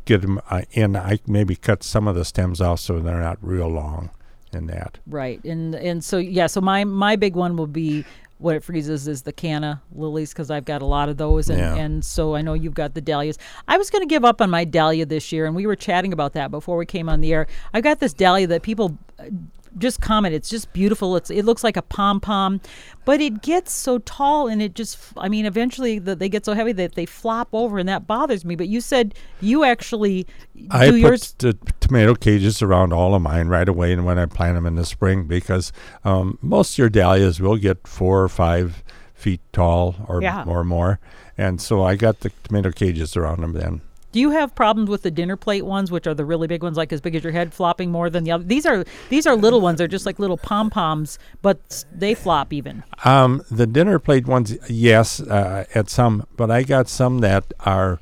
get 0.05 0.21
them 0.21 0.39
uh, 0.51 0.61
in, 0.71 0.95
I 0.95 1.17
maybe 1.25 1.55
cut 1.55 1.81
some 1.83 2.07
of 2.07 2.13
the 2.15 2.23
stems 2.23 2.61
off 2.61 2.79
so 2.79 2.99
they're 2.99 3.19
not 3.19 3.39
real 3.41 3.67
long 3.67 4.11
in 4.53 4.67
that. 4.67 4.99
right, 5.07 5.43
and 5.43 5.73
and 5.73 6.03
so 6.03 6.19
yeah, 6.19 6.45
so 6.45 6.61
my 6.61 6.83
my 6.83 7.15
big 7.15 7.35
one 7.35 7.57
will 7.57 7.65
be 7.67 8.05
when 8.37 8.55
it 8.55 8.63
freezes 8.63 9.07
is 9.07 9.21
the 9.21 9.31
canna 9.31 9.81
lilies 9.93 10.33
because 10.33 10.51
I've 10.51 10.65
got 10.65 10.81
a 10.81 10.85
lot 10.85 11.07
of 11.09 11.17
those, 11.17 11.49
and 11.49 11.59
Yeah. 11.59 11.75
and 11.75 12.03
so 12.03 12.35
I 12.35 12.41
know 12.41 12.53
you've 12.53 12.73
got 12.73 12.93
the 12.93 13.01
dahlias. 13.01 13.37
I 13.67 13.77
was 13.77 13.89
going 13.89 14.01
to 14.01 14.13
give 14.13 14.25
up 14.25 14.41
on 14.41 14.49
my 14.49 14.65
dahlia 14.65 15.05
this 15.05 15.31
year, 15.31 15.45
and 15.45 15.55
we 15.55 15.65
were 15.65 15.75
chatting 15.75 16.11
about 16.11 16.33
that 16.33 16.51
before 16.51 16.77
we 16.77 16.85
came 16.85 17.07
on 17.07 17.21
the 17.21 17.33
air. 17.33 17.47
I've 17.73 17.83
got 17.83 17.99
this 17.99 18.13
dahlia 18.13 18.47
that 18.47 18.61
people. 18.61 18.97
Just 19.77 19.99
comment. 19.99 20.33
It's 20.33 20.49
just 20.49 20.71
beautiful. 20.73 21.15
It's 21.17 21.29
it 21.29 21.43
looks 21.43 21.63
like 21.63 21.75
a 21.75 21.81
pom 21.81 22.19
pom, 22.21 22.61
but 23.03 23.19
it 23.19 23.41
gets 23.41 23.73
so 23.73 23.99
tall 23.99 24.47
and 24.47 24.61
it 24.61 24.73
just. 24.73 24.97
I 25.17 25.27
mean, 25.27 25.45
eventually 25.45 25.99
the, 25.99 26.15
they 26.15 26.29
get 26.29 26.45
so 26.45 26.53
heavy 26.53 26.71
that 26.73 26.95
they 26.95 27.05
flop 27.05 27.49
over, 27.51 27.77
and 27.77 27.89
that 27.89 28.07
bothers 28.07 28.45
me. 28.45 28.55
But 28.55 28.67
you 28.69 28.79
said 28.79 29.13
you 29.41 29.63
actually 29.65 30.27
I 30.71 30.85
do 30.85 30.91
put 30.93 30.99
yours. 31.01 31.35
the 31.39 31.57
tomato 31.81 32.15
cages 32.15 32.61
around 32.61 32.93
all 32.93 33.15
of 33.15 33.21
mine 33.21 33.47
right 33.49 33.67
away, 33.67 33.91
and 33.91 34.05
when 34.05 34.17
I 34.17 34.25
plant 34.27 34.55
them 34.55 34.65
in 34.65 34.75
the 34.75 34.85
spring, 34.85 35.25
because 35.25 35.73
um, 36.03 36.39
most 36.41 36.75
of 36.75 36.77
your 36.77 36.89
dahlias 36.89 37.41
will 37.41 37.57
get 37.57 37.85
four 37.87 38.23
or 38.23 38.29
five 38.29 38.81
feet 39.13 39.41
tall 39.51 39.95
or 40.07 40.21
Yeah. 40.21 40.43
or 40.45 40.63
more, 40.63 40.99
and 41.37 41.59
so 41.59 41.83
I 41.83 41.95
got 41.95 42.21
the 42.21 42.31
tomato 42.43 42.71
cages 42.71 43.17
around 43.17 43.41
them 43.41 43.53
then. 43.53 43.81
Do 44.15 44.21
you 44.21 44.29
have 44.29 44.55
problems 44.55 44.89
with 44.89 45.01
the 45.01 45.11
dinner 45.11 45.35
plate 45.35 45.65
ones, 45.65 45.91
which 45.91 46.07
are 46.07 46.13
the 46.13 46.23
really 46.23 46.47
big 46.47 46.63
ones, 46.63 46.77
like 46.77 46.93
as 46.93 47.01
big 47.01 47.15
as 47.15 47.23
your 47.25 47.33
head, 47.33 47.53
flopping 47.53 47.91
more 47.91 48.09
than 48.09 48.23
the 48.23 48.31
other? 48.31 48.45
These 48.45 48.65
are 48.65 48.85
these 49.09 49.27
are 49.27 49.35
little 49.35 49.59
ones. 49.59 49.77
They're 49.77 49.89
just 49.89 50.05
like 50.05 50.19
little 50.19 50.37
pom 50.37 50.69
poms, 50.69 51.19
but 51.41 51.83
they 51.91 52.13
flop 52.13 52.53
even. 52.53 52.85
Um, 53.03 53.41
the 53.51 53.67
dinner 53.67 53.99
plate 53.99 54.25
ones, 54.25 54.55
yes, 54.69 55.19
uh, 55.19 55.65
at 55.75 55.89
some, 55.89 56.25
but 56.37 56.49
I 56.49 56.63
got 56.63 56.87
some 56.87 57.17
that 57.19 57.53
are 57.59 57.99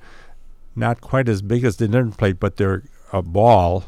not 0.75 1.01
quite 1.01 1.27
as 1.27 1.41
big 1.41 1.63
as 1.63 1.77
the 1.77 1.87
dinner 1.87 2.11
plate, 2.11 2.39
but 2.39 2.57
they're 2.57 2.83
a 3.11 3.23
ball, 3.23 3.85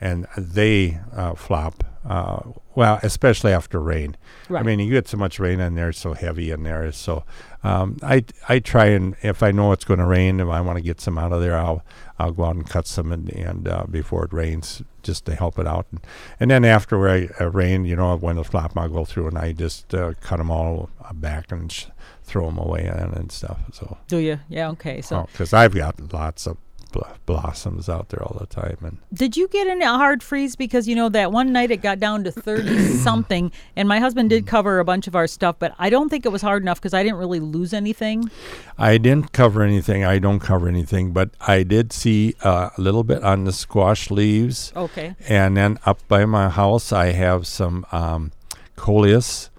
and 0.00 0.28
they 0.38 1.00
uh, 1.16 1.34
flop. 1.34 1.82
Uh, 2.04 2.42
well, 2.76 3.00
especially 3.02 3.52
after 3.52 3.80
rain. 3.80 4.16
Right. 4.48 4.60
I 4.60 4.62
mean, 4.62 4.78
you 4.78 4.92
get 4.92 5.08
so 5.08 5.16
much 5.16 5.40
rain 5.40 5.58
in 5.58 5.74
there, 5.74 5.88
it's 5.88 5.98
so 5.98 6.12
heavy 6.12 6.50
in 6.52 6.62
there. 6.62 6.92
So 6.92 7.24
um, 7.64 7.96
I 8.02 8.24
I 8.48 8.60
try 8.60 8.86
and 8.86 9.16
if 9.22 9.42
I 9.42 9.50
know 9.50 9.72
it's 9.72 9.84
going 9.84 9.98
to 9.98 10.06
rain, 10.06 10.38
if 10.38 10.48
I 10.48 10.60
want 10.60 10.76
to 10.76 10.82
get 10.82 11.00
some 11.00 11.18
out 11.18 11.32
of 11.32 11.40
there, 11.40 11.56
I'll 11.56 11.82
I'll 12.18 12.32
go 12.32 12.44
out 12.44 12.54
and 12.56 12.68
cut 12.68 12.86
some 12.86 13.10
and, 13.12 13.28
and 13.30 13.66
uh, 13.66 13.86
before 13.90 14.24
it 14.26 14.32
rains, 14.32 14.82
just 15.02 15.24
to 15.24 15.34
help 15.34 15.58
it 15.58 15.66
out. 15.66 15.86
And, 15.90 16.00
and 16.38 16.50
then 16.50 16.64
after 16.64 17.08
I, 17.08 17.28
uh, 17.40 17.50
rain, 17.50 17.84
you 17.84 17.96
know, 17.96 18.16
when 18.16 18.36
the 18.36 18.44
flop, 18.44 18.76
I'll 18.76 18.88
go 18.88 19.04
through 19.04 19.28
and 19.28 19.38
I 19.38 19.52
just 19.52 19.94
uh, 19.94 20.12
cut 20.20 20.36
them 20.36 20.50
all 20.50 20.90
back 21.14 21.50
and 21.50 21.72
sh- 21.72 21.86
throw 22.22 22.46
them 22.46 22.58
away 22.58 22.84
and, 22.84 23.14
and 23.14 23.32
stuff. 23.32 23.58
So 23.72 23.96
Do 24.08 24.18
you? 24.18 24.38
Yeah. 24.48 24.70
Okay. 24.70 25.00
So 25.00 25.26
because 25.32 25.52
I've 25.52 25.74
got 25.74 26.12
lots 26.12 26.46
of 26.46 26.58
bl- 26.96 27.06
blossoms 27.26 27.88
out 27.88 28.08
there 28.08 28.22
all 28.22 28.36
the 28.38 28.46
time. 28.46 28.78
And 28.82 28.98
Did 29.12 29.36
you 29.36 29.48
get 29.48 29.66
in 29.66 29.82
a 29.82 29.86
hard 29.86 30.22
freeze? 30.22 30.56
Because 30.56 30.88
you 30.88 30.94
know 30.94 31.08
that 31.10 31.32
one 31.32 31.52
night 31.52 31.70
it 31.70 31.78
got 31.78 31.98
down 31.98 32.24
to 32.24 32.30
thirty 32.32 32.78
something, 32.96 33.52
and 33.76 33.88
my 33.88 33.98
husband 33.98 34.30
did 34.30 34.46
cover 34.46 34.78
a 34.78 34.84
bunch 34.84 35.06
of 35.06 35.14
our 35.14 35.26
stuff, 35.26 35.56
but 35.58 35.74
I 35.78 35.90
don't 35.90 36.08
think 36.08 36.24
it 36.26 36.30
was 36.30 36.42
hard 36.42 36.62
enough 36.62 36.80
because 36.80 36.94
I 36.94 37.02
didn't 37.02 37.18
really 37.18 37.40
lose 37.40 37.72
anything. 37.72 38.30
I 38.78 38.98
didn't 38.98 39.32
cover 39.32 39.62
anything. 39.62 40.04
I 40.04 40.18
don't 40.18 40.40
cover 40.40 40.68
anything, 40.68 41.12
but 41.12 41.30
I 41.40 41.62
did 41.62 41.92
see 41.92 42.34
uh, 42.42 42.70
a 42.76 42.80
little 42.80 43.04
bit 43.04 43.22
on 43.22 43.44
the 43.44 43.52
squash 43.52 44.10
leaves. 44.10 44.72
Okay. 44.76 45.14
And 45.28 45.56
then 45.56 45.78
up 45.84 46.06
by 46.08 46.24
my 46.24 46.48
house, 46.48 46.92
I 46.92 47.12
have 47.12 47.46
some 47.46 47.86
um, 47.92 48.32
coleus, 48.76 49.50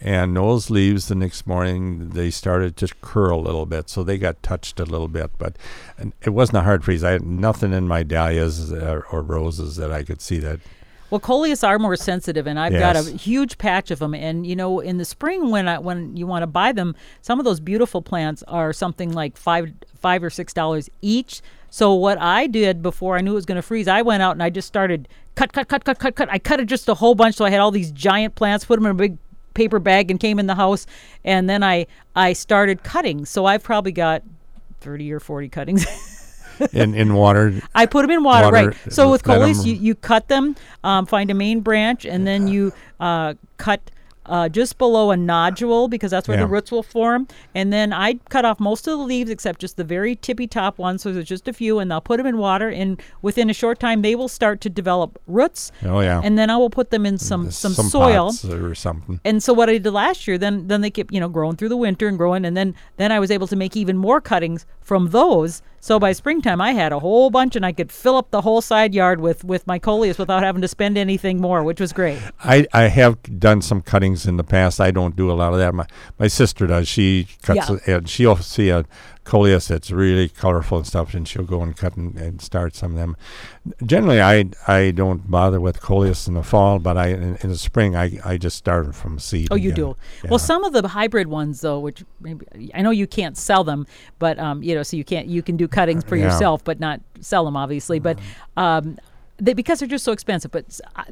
and 0.00 0.36
those 0.36 0.70
leaves 0.70 1.08
the 1.08 1.14
next 1.14 1.46
morning 1.46 2.10
they 2.10 2.30
started 2.30 2.76
to 2.78 2.88
curl 3.00 3.40
a 3.40 3.40
little 3.40 3.66
bit, 3.66 3.88
so 3.88 4.02
they 4.02 4.18
got 4.18 4.42
touched 4.42 4.78
a 4.78 4.84
little 4.84 5.08
bit. 5.08 5.30
But 5.38 5.56
and 5.96 6.12
it 6.22 6.30
wasn't 6.30 6.58
a 6.58 6.62
hard 6.62 6.84
freeze. 6.84 7.02
I 7.02 7.12
had 7.12 7.24
nothing 7.24 7.72
in 7.72 7.88
my 7.88 8.02
dahlias 8.02 8.72
uh, 8.72 9.02
or 9.10 9.22
roses 9.22 9.76
that 9.76 9.90
I 9.90 10.02
could 10.02 10.20
see 10.20 10.38
that. 10.38 10.60
Well, 11.08 11.20
coleus 11.20 11.62
are 11.62 11.78
more 11.78 11.94
sensitive, 11.94 12.48
and 12.48 12.58
I've 12.58 12.72
got 12.72 12.96
a 12.96 13.02
huge 13.02 13.58
patch 13.58 13.92
of 13.92 14.00
them. 14.00 14.12
And 14.12 14.46
you 14.46 14.56
know, 14.56 14.80
in 14.80 14.98
the 14.98 15.04
spring 15.04 15.50
when 15.50 15.68
I 15.68 15.78
when 15.78 16.16
you 16.16 16.26
want 16.26 16.42
to 16.42 16.48
buy 16.48 16.72
them, 16.72 16.94
some 17.22 17.38
of 17.38 17.44
those 17.44 17.60
beautiful 17.60 18.02
plants 18.02 18.42
are 18.48 18.72
something 18.72 19.12
like 19.12 19.36
five 19.36 19.72
five 19.98 20.22
or 20.22 20.30
six 20.30 20.52
dollars 20.52 20.90
each. 21.02 21.42
So 21.70 21.94
what 21.94 22.18
I 22.20 22.46
did 22.46 22.82
before 22.82 23.16
I 23.16 23.20
knew 23.20 23.32
it 23.32 23.34
was 23.34 23.46
going 23.46 23.56
to 23.56 23.62
freeze, 23.62 23.86
I 23.86 24.02
went 24.02 24.22
out 24.22 24.32
and 24.32 24.42
I 24.42 24.50
just 24.50 24.66
started 24.66 25.08
cut, 25.34 25.52
cut, 25.52 25.68
cut, 25.68 25.84
cut, 25.84 25.98
cut, 25.98 26.16
cut. 26.16 26.28
I 26.30 26.38
cut 26.38 26.58
it 26.58 26.66
just 26.66 26.88
a 26.88 26.94
whole 26.94 27.14
bunch, 27.14 27.36
so 27.36 27.44
I 27.44 27.50
had 27.50 27.60
all 27.60 27.70
these 27.70 27.92
giant 27.92 28.34
plants. 28.34 28.64
Put 28.64 28.76
them 28.76 28.86
in 28.86 28.92
a 28.92 28.94
big 28.94 29.18
paper 29.56 29.80
bag 29.80 30.10
and 30.10 30.20
came 30.20 30.38
in 30.38 30.46
the 30.46 30.54
house, 30.54 30.86
and 31.24 31.50
then 31.50 31.62
I 31.64 31.86
I 32.14 32.32
started 32.32 32.84
cutting. 32.84 33.24
So 33.24 33.46
I've 33.46 33.62
probably 33.62 33.92
got 33.92 34.22
thirty 34.80 35.12
or 35.12 35.18
forty 35.18 35.48
cuttings. 35.48 35.84
in 36.72 36.94
in 36.94 37.14
water. 37.14 37.60
I 37.74 37.86
put 37.86 38.02
them 38.02 38.10
in 38.10 38.22
water, 38.22 38.46
Water, 38.46 38.68
right? 38.68 38.92
So 38.92 39.10
with 39.10 39.24
coleus, 39.24 39.64
you, 39.66 39.74
you 39.74 39.94
cut 39.94 40.28
them, 40.28 40.54
um, 40.84 41.06
find 41.06 41.30
a 41.30 41.34
main 41.34 41.60
branch, 41.60 42.06
and 42.06 42.26
then 42.26 42.48
you 42.48 42.72
uh, 43.00 43.34
cut 43.56 43.90
uh, 44.28 44.48
just 44.48 44.78
below 44.78 45.10
a 45.10 45.16
nodule 45.16 45.88
because 45.88 46.10
that's 46.10 46.28
where 46.28 46.36
the 46.38 46.46
roots 46.46 46.70
will 46.70 46.82
form. 46.82 47.26
And 47.54 47.72
then 47.72 47.92
I 47.92 48.14
cut 48.28 48.44
off 48.44 48.60
most 48.60 48.86
of 48.86 48.98
the 48.98 49.04
leaves 49.04 49.30
except 49.30 49.60
just 49.60 49.76
the 49.76 49.84
very 49.84 50.16
tippy 50.16 50.46
top 50.46 50.78
ones. 50.78 51.02
So 51.02 51.12
there's 51.12 51.26
just 51.26 51.48
a 51.48 51.52
few, 51.52 51.78
and 51.78 51.92
I'll 51.92 52.00
put 52.00 52.18
them 52.18 52.26
in 52.26 52.38
water, 52.38 52.68
and 52.68 53.00
within 53.22 53.50
a 53.50 53.54
short 53.54 53.78
time 53.80 54.02
they 54.02 54.14
will 54.14 54.28
start 54.28 54.60
to 54.62 54.70
develop 54.70 55.20
roots. 55.26 55.72
Oh 55.84 56.00
yeah, 56.00 56.20
And 56.22 56.38
then 56.38 56.50
I 56.50 56.56
will 56.56 56.70
put 56.70 56.90
them 56.90 57.06
in 57.06 57.18
some 57.18 57.50
some, 57.50 57.72
soil. 57.72 58.26
pots 58.26 58.44
or 58.44 58.74
something. 58.74 59.20
And 59.24 59.42
so 59.42 59.52
what 59.52 59.68
I 59.68 59.78
did 59.78 59.90
last 59.92 60.26
year, 60.26 60.38
then 60.38 60.68
then 60.68 60.80
they 60.80 60.90
kept 60.90 61.12
you 61.12 61.20
know 61.20 61.28
growing 61.28 61.56
through 61.56 61.70
the 61.70 61.76
winter 61.76 62.08
and 62.08 62.18
growing, 62.18 62.44
and 62.44 62.56
then 62.56 62.74
then 62.96 63.12
I 63.12 63.20
was 63.20 63.30
able 63.30 63.46
to 63.48 63.56
make 63.56 63.76
even 63.76 63.96
more 63.96 64.20
cuttings 64.20 64.66
from 64.80 65.10
those. 65.10 65.62
So 65.80 65.98
by 66.00 66.12
springtime, 66.12 66.60
I 66.60 66.72
had 66.72 66.92
a 66.92 66.98
whole 66.98 67.30
bunch, 67.30 67.54
and 67.56 67.64
I 67.64 67.72
could 67.72 67.92
fill 67.92 68.16
up 68.16 68.30
the 68.30 68.40
whole 68.40 68.60
side 68.60 68.94
yard 68.94 69.20
with 69.20 69.44
with 69.44 69.66
my 69.66 69.78
coleus 69.78 70.18
without 70.18 70.42
having 70.42 70.62
to 70.62 70.68
spend 70.68 70.98
anything 70.98 71.40
more, 71.40 71.62
which 71.62 71.80
was 71.80 71.92
great. 71.92 72.18
I, 72.42 72.66
I 72.72 72.82
have 72.84 73.22
done 73.38 73.62
some 73.62 73.82
cuttings 73.82 74.26
in 74.26 74.36
the 74.36 74.44
past. 74.44 74.80
I 74.80 74.90
don't 74.90 75.14
do 75.16 75.30
a 75.30 75.34
lot 75.34 75.52
of 75.52 75.58
that. 75.58 75.74
My 75.74 75.86
my 76.18 76.26
sister 76.28 76.66
does. 76.66 76.88
She 76.88 77.28
cuts 77.42 77.70
Yeah. 77.86 77.96
and 77.96 78.08
she'll 78.08 78.36
see 78.36 78.70
a 78.70 78.84
coleus 79.24 79.66
that's 79.66 79.90
really 79.90 80.28
colorful 80.28 80.78
and 80.78 80.86
stuff, 80.86 81.12
and 81.12 81.26
she'll 81.26 81.42
go 81.42 81.60
and 81.60 81.76
cut 81.76 81.96
and, 81.96 82.16
and 82.16 82.40
start 82.40 82.76
some 82.76 82.92
of 82.92 82.96
them. 82.96 83.16
Generally, 83.84 84.20
I 84.22 84.44
I 84.68 84.92
don't 84.92 85.28
bother 85.30 85.60
with 85.60 85.80
coleus 85.80 86.28
in 86.28 86.34
the 86.34 86.42
fall, 86.44 86.78
but 86.78 86.96
I 86.96 87.08
in, 87.08 87.36
in 87.42 87.50
the 87.50 87.58
spring 87.58 87.96
I, 87.96 88.18
I 88.24 88.36
just 88.38 88.56
start 88.56 88.94
from 88.94 89.18
seed. 89.18 89.48
Oh, 89.50 89.56
you 89.56 89.70
again. 89.70 89.84
do. 89.84 89.96
Yeah. 90.22 90.30
Well, 90.30 90.38
some 90.38 90.62
of 90.64 90.72
the 90.72 90.86
hybrid 90.88 91.26
ones, 91.28 91.60
though, 91.60 91.80
which 91.80 92.04
maybe 92.20 92.46
I 92.74 92.82
know 92.82 92.90
you 92.90 93.06
can't 93.08 93.36
sell 93.36 93.64
them, 93.64 93.86
but 94.18 94.38
um, 94.38 94.62
you 94.62 94.74
know, 94.74 94.82
so 94.84 94.96
you 94.96 95.04
can't 95.04 95.26
you 95.26 95.42
can 95.42 95.56
do 95.56 95.66
cuttings 95.76 96.04
for 96.04 96.16
Yeah. 96.16 96.24
yourself, 96.24 96.64
but 96.64 96.80
not 96.80 97.00
sell 97.20 97.44
them, 97.44 97.56
obviously. 97.56 97.98
But 97.98 98.18
um, 98.56 98.98
they, 99.38 99.52
because 99.54 99.78
they're 99.80 99.88
just 99.96 100.04
so 100.04 100.12
expensive. 100.12 100.50
But 100.50 100.64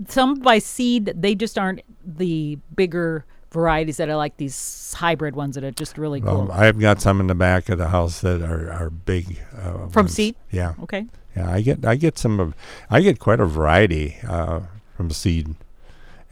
some 0.09 0.35
by 0.41 0.59
seed, 0.59 1.13
they 1.15 1.35
just 1.35 1.59
aren't 1.59 1.83
the 2.05 2.59
bigger 2.75 3.25
varieties 3.53 3.99
that 3.99 4.11
I 4.11 4.15
like. 4.17 4.37
These 4.39 4.95
hybrid 4.97 5.37
ones 5.37 5.55
that 5.57 5.65
are 5.65 5.71
just 5.85 5.99
really 5.99 6.21
cool. 6.21 6.51
I've 6.53 6.79
got 6.81 7.01
some 7.01 7.21
in 7.21 7.27
the 7.29 7.35
back 7.35 7.69
of 7.69 7.79
the 7.79 7.89
house 7.89 8.21
that 8.23 8.41
are 8.43 8.73
are 8.73 8.91
big. 8.91 9.39
Uh, 9.57 9.89
From 9.89 10.07
ones. 10.07 10.15
seed? 10.15 10.35
Yeah, 10.51 10.75
okay. 10.83 11.07
yeah. 11.37 11.51
I 11.51 11.61
get 11.61 11.85
I 11.85 11.95
get 11.97 12.19
some 12.19 12.41
of 12.41 12.55
I 12.91 13.01
get 13.01 13.19
quite 13.19 13.41
a 13.41 13.47
variety 13.47 14.17
uh, 14.27 14.61
from 14.97 15.11
seed. 15.11 15.55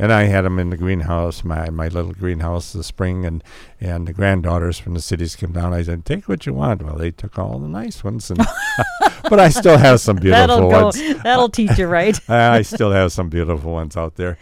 And 0.03 0.13
I 0.13 0.25
had 0.25 0.43
them 0.45 0.59
in 0.59 0.71
the 0.71 0.77
greenhouse, 0.77 1.45
my 1.45 1.71
my 1.71 1.87
little 1.87 2.13
greenhouse 2.13 2.73
this 2.73 2.89
spring, 2.89 3.25
and 3.25 3.45
and 3.81 4.09
the 4.09 4.13
granddaughters 4.13 4.77
from 4.79 4.95
the 4.95 5.01
cities 5.01 5.37
came 5.37 5.53
down. 5.53 5.73
I 5.73 5.83
said, 5.83 6.05
"Take 6.05 6.29
what 6.29 6.45
you 6.45 6.53
want." 6.55 6.83
Well, 6.83 6.97
they 6.97 7.13
took 7.13 7.39
all 7.39 7.61
the 7.61 7.69
nice 7.69 8.03
ones, 8.03 8.29
and 8.29 8.41
but 9.31 9.39
I 9.39 9.49
still 9.49 9.79
have 9.79 10.01
some 10.01 10.17
beautiful 10.25 10.47
That'll 10.49 10.71
go. 10.71 10.85
ones. 10.87 11.01
That'll 11.23 11.49
teach 11.49 11.79
you 11.79 11.87
right. 11.87 12.19
I 12.29 12.63
still 12.63 12.91
have 12.91 13.13
some 13.13 13.29
beautiful 13.29 13.73
ones 13.73 13.97
out 13.97 14.17
there. 14.17 14.39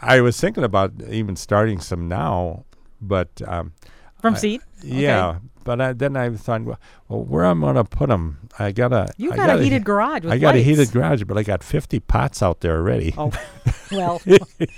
I 0.00 0.22
was 0.22 0.40
thinking 0.40 0.64
about 0.64 0.92
even 1.10 1.36
starting 1.36 1.80
some 1.80 2.08
now, 2.08 2.64
but 3.00 3.42
um, 3.46 3.72
From 4.22 4.34
I- 4.34 4.38
seed. 4.38 4.60
yeah. 4.82 5.36
But 5.64 5.80
I, 5.80 5.92
then 5.92 6.16
I 6.16 6.30
thought, 6.30 6.62
well, 6.62 6.78
well, 7.08 7.24
where 7.24 7.44
I'm 7.44 7.60
gonna 7.60 7.84
put 7.84 8.08
them? 8.08 8.48
I 8.58 8.72
gotta. 8.72 9.12
You 9.16 9.30
got 9.30 9.36
gotta 9.36 9.58
a 9.58 9.62
heated 9.62 9.78
he- 9.78 9.84
garage 9.84 10.24
with 10.24 10.32
I 10.32 10.38
got 10.38 10.54
a 10.54 10.58
heated 10.58 10.92
garage, 10.92 11.24
but 11.24 11.36
I 11.38 11.42
got 11.42 11.64
50 11.64 12.00
pots 12.00 12.42
out 12.42 12.60
there 12.60 12.76
already. 12.76 13.14
Oh, 13.16 13.32
well. 13.90 14.20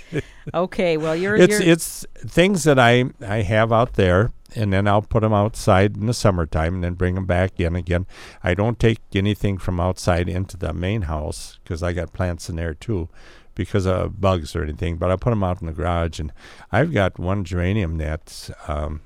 okay. 0.53 0.97
Well, 0.97 1.15
you're. 1.15 1.35
it's 1.35 1.59
you're 1.59 1.69
it's 1.69 2.05
things 2.17 2.63
that 2.63 2.79
I 2.79 3.05
I 3.21 3.41
have 3.41 3.71
out 3.71 3.93
there, 3.93 4.31
and 4.55 4.71
then 4.73 4.87
I'll 4.87 5.01
put 5.01 5.21
them 5.21 5.33
outside 5.33 5.97
in 5.97 6.05
the 6.07 6.13
summertime, 6.13 6.75
and 6.75 6.83
then 6.83 6.93
bring 6.93 7.15
them 7.15 7.25
back 7.25 7.59
in 7.59 7.75
again. 7.75 8.05
I 8.43 8.53
don't 8.53 8.79
take 8.79 8.99
anything 9.13 9.57
from 9.57 9.79
outside 9.79 10.29
into 10.29 10.57
the 10.57 10.73
main 10.73 11.03
house 11.03 11.59
because 11.63 11.83
I 11.83 11.93
got 11.93 12.13
plants 12.13 12.49
in 12.49 12.55
there 12.55 12.73
too, 12.73 13.09
because 13.55 13.85
of 13.85 14.19
bugs 14.21 14.55
or 14.55 14.63
anything. 14.63 14.97
But 14.97 15.11
I 15.11 15.15
put 15.15 15.31
them 15.31 15.43
out 15.43 15.61
in 15.61 15.67
the 15.67 15.73
garage, 15.73 16.19
and 16.19 16.31
I've 16.71 16.93
got 16.93 17.19
one 17.19 17.43
geranium 17.43 17.97
that's 17.97 18.49
um, 18.67 19.01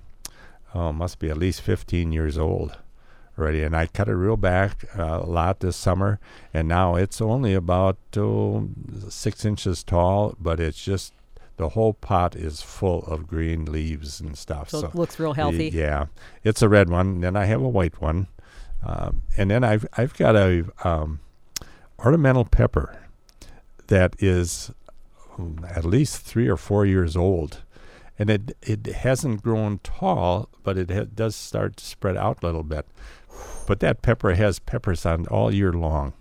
oh 0.73 0.91
must 0.91 1.19
be 1.19 1.29
at 1.29 1.37
least 1.37 1.61
15 1.61 2.11
years 2.11 2.37
old 2.37 2.77
already, 3.37 3.63
and 3.63 3.75
I 3.75 3.87
cut 3.87 4.07
it 4.07 4.15
real 4.15 4.37
back 4.37 4.85
uh, 4.97 5.21
a 5.23 5.25
lot 5.25 5.59
this 5.61 5.75
summer, 5.75 6.19
and 6.53 6.67
now 6.67 6.95
it's 6.95 7.21
only 7.21 7.53
about 7.53 7.97
oh, 8.17 8.69
six 9.09 9.45
inches 9.45 9.83
tall, 9.83 10.35
but 10.39 10.59
it's 10.59 10.83
just 10.83 11.13
the 11.57 11.69
whole 11.69 11.93
pot 11.93 12.35
is 12.35 12.61
full 12.61 13.03
of 13.05 13.27
green 13.27 13.65
leaves 13.65 14.19
and 14.19 14.37
stuff. 14.37 14.69
so 14.69 14.81
So, 14.81 14.87
it 14.87 14.95
looks 14.95 15.19
real 15.19 15.33
healthy. 15.33 15.69
yeah, 15.69 16.07
it's 16.43 16.61
a 16.61 16.69
red 16.69 16.89
one. 16.89 17.21
Then 17.21 17.35
I 17.35 17.45
have 17.45 17.61
a 17.61 17.69
white 17.69 18.01
one, 18.01 18.27
um, 18.85 19.23
and 19.37 19.51
then 19.51 19.63
I've 19.63 19.85
I've 19.97 20.15
got 20.15 20.35
a 20.35 20.65
um, 20.83 21.19
ornamental 21.99 22.45
pepper 22.45 22.97
that 23.87 24.15
is 24.19 24.71
um, 25.37 25.65
at 25.69 25.85
least 25.85 26.21
three 26.21 26.47
or 26.47 26.57
four 26.57 26.85
years 26.85 27.15
old, 27.15 27.61
and 28.21 28.29
it 28.29 28.57
it 28.61 28.85
hasn't 28.87 29.41
grown 29.41 29.79
tall, 29.83 30.47
but 30.63 30.77
it 30.77 30.89
ha- 30.91 31.05
does 31.13 31.35
start 31.35 31.77
to 31.77 31.85
spread 31.85 32.15
out 32.17 32.43
a 32.43 32.45
little 32.45 32.63
bit. 32.63 32.85
But 33.67 33.79
that 33.79 34.01
pepper 34.01 34.33
has 34.35 34.59
peppers 34.59 35.05
on 35.05 35.25
all 35.27 35.53
year 35.53 35.73
long, 35.73 36.13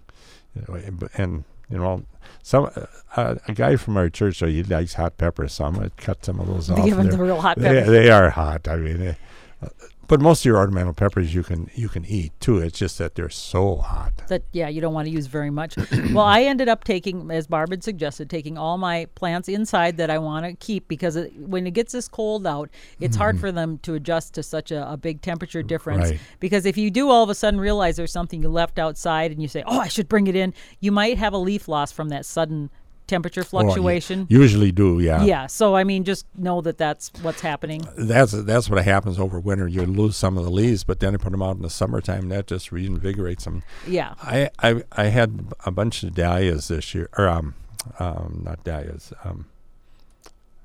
you 0.54 0.62
know, 0.69 0.75
and, 1.16 1.45
you 1.69 1.78
know. 1.78 2.04
Some 2.42 2.71
uh, 3.16 3.35
a 3.49 3.52
guy 3.52 3.76
from 3.76 3.97
our 3.97 4.09
church, 4.09 4.38
so 4.38 4.47
he 4.47 4.62
likes 4.62 4.95
hot 4.95 5.19
peppers, 5.19 5.52
so 5.54 5.64
I'm 5.66 5.75
gonna 5.75 5.90
cut 5.97 6.25
some 6.25 6.40
of 6.40 6.47
those 6.47 6.69
They 6.69 6.75
off. 6.75 6.85
give 6.87 6.97
there. 6.97 7.12
the 7.12 7.19
real 7.19 7.40
hot 7.40 7.59
They, 7.59 7.69
pepper. 7.80 7.90
they 7.90 8.11
are 8.11 8.30
hot. 8.30 8.66
I 8.69 8.76
mean, 8.76 9.16
uh, 9.62 9.69
but 10.10 10.20
most 10.20 10.40
of 10.42 10.44
your 10.44 10.56
ornamental 10.58 10.92
peppers 10.92 11.34
you 11.34 11.42
can 11.42 11.70
you 11.74 11.88
can 11.88 12.04
eat 12.04 12.32
too. 12.40 12.58
It's 12.58 12.78
just 12.78 12.98
that 12.98 13.14
they're 13.14 13.30
so 13.30 13.76
hot. 13.76 14.12
that 14.28 14.42
yeah 14.52 14.68
you 14.68 14.80
don't 14.80 14.92
want 14.92 15.06
to 15.06 15.12
use 15.12 15.26
very 15.26 15.50
much 15.50 15.76
well 16.12 16.26
i 16.26 16.42
ended 16.42 16.68
up 16.68 16.84
taking 16.84 17.30
as 17.30 17.46
barb 17.46 17.70
had 17.70 17.82
suggested 17.84 18.28
taking 18.28 18.58
all 18.58 18.76
my 18.76 19.06
plants 19.14 19.48
inside 19.48 19.96
that 19.96 20.10
i 20.10 20.18
want 20.18 20.44
to 20.44 20.52
keep 20.54 20.86
because 20.88 21.16
it, 21.16 21.32
when 21.38 21.66
it 21.66 21.70
gets 21.72 21.92
this 21.92 22.08
cold 22.08 22.46
out 22.46 22.68
it's 23.00 23.16
hard 23.16 23.38
for 23.40 23.50
them 23.52 23.78
to 23.78 23.94
adjust 23.94 24.34
to 24.34 24.42
such 24.42 24.70
a, 24.72 24.92
a 24.92 24.96
big 24.96 25.22
temperature 25.22 25.62
difference 25.62 26.00
Mm-hmm. 26.00 26.10
Right. 26.10 26.20
because 26.40 26.66
if 26.66 26.76
you 26.76 26.90
do 26.90 27.08
all 27.10 27.22
of 27.22 27.30
a 27.30 27.34
sudden 27.34 27.60
realize 27.60 27.96
there's 27.96 28.12
something 28.12 28.42
you 28.42 28.48
left 28.48 28.78
outside 28.78 29.30
and 29.32 29.40
you 29.40 29.48
say 29.48 29.62
oh 29.66 29.80
i 29.80 29.88
should 29.88 30.08
bring 30.08 30.26
it 30.26 30.36
in 30.36 30.52
you 30.80 30.92
might 30.92 31.16
have 31.18 31.32
a 31.32 31.38
leaf 31.38 31.68
loss 31.68 31.90
from 31.92 32.08
that 32.10 32.24
sudden 32.26 32.70
temperature 33.14 33.42
Oh, 33.42 33.52
fluctuation 33.54 34.26
usually 34.42 34.72
do, 34.82 34.88
yeah. 35.08 35.22
yeah 35.32 35.44
so 35.58 35.74
i 35.80 35.82
mean 35.90 36.02
just 36.12 36.24
know 36.46 36.58
that 36.66 36.76
that's 36.84 37.10
what's 37.24 37.42
happening 37.50 37.80
That's 38.14 38.32
that's 38.50 38.68
what 38.70 38.84
happens 38.94 39.16
over 39.24 39.38
winter. 39.48 39.66
You 39.76 39.82
lose 39.84 40.16
some 40.24 40.34
of 40.38 40.44
the 40.48 40.54
leaves, 40.60 40.82
but 40.84 40.96
then 41.00 41.12
you 41.14 41.18
put 41.18 41.32
them 41.32 41.42
out 41.42 41.56
in 41.58 41.62
the 41.62 41.74
summertime. 41.80 42.22
And 42.26 42.32
that 42.32 42.46
just 42.54 42.70
reinvigorates 42.70 43.44
them. 43.44 43.56
yeah 43.98 44.14
I 44.34 44.38
I, 44.66 44.70
I 45.04 45.04
had 45.18 45.30
a 45.70 45.72
bunch 45.80 45.94
of 46.04 46.14
dahlias 46.14 46.68
this 46.68 46.86
year, 46.94 47.08
or 47.18 47.26
um, 47.36 47.54
um 47.98 48.42
not 48.46 48.58
dahlias, 48.68 49.12
um, 49.26 49.38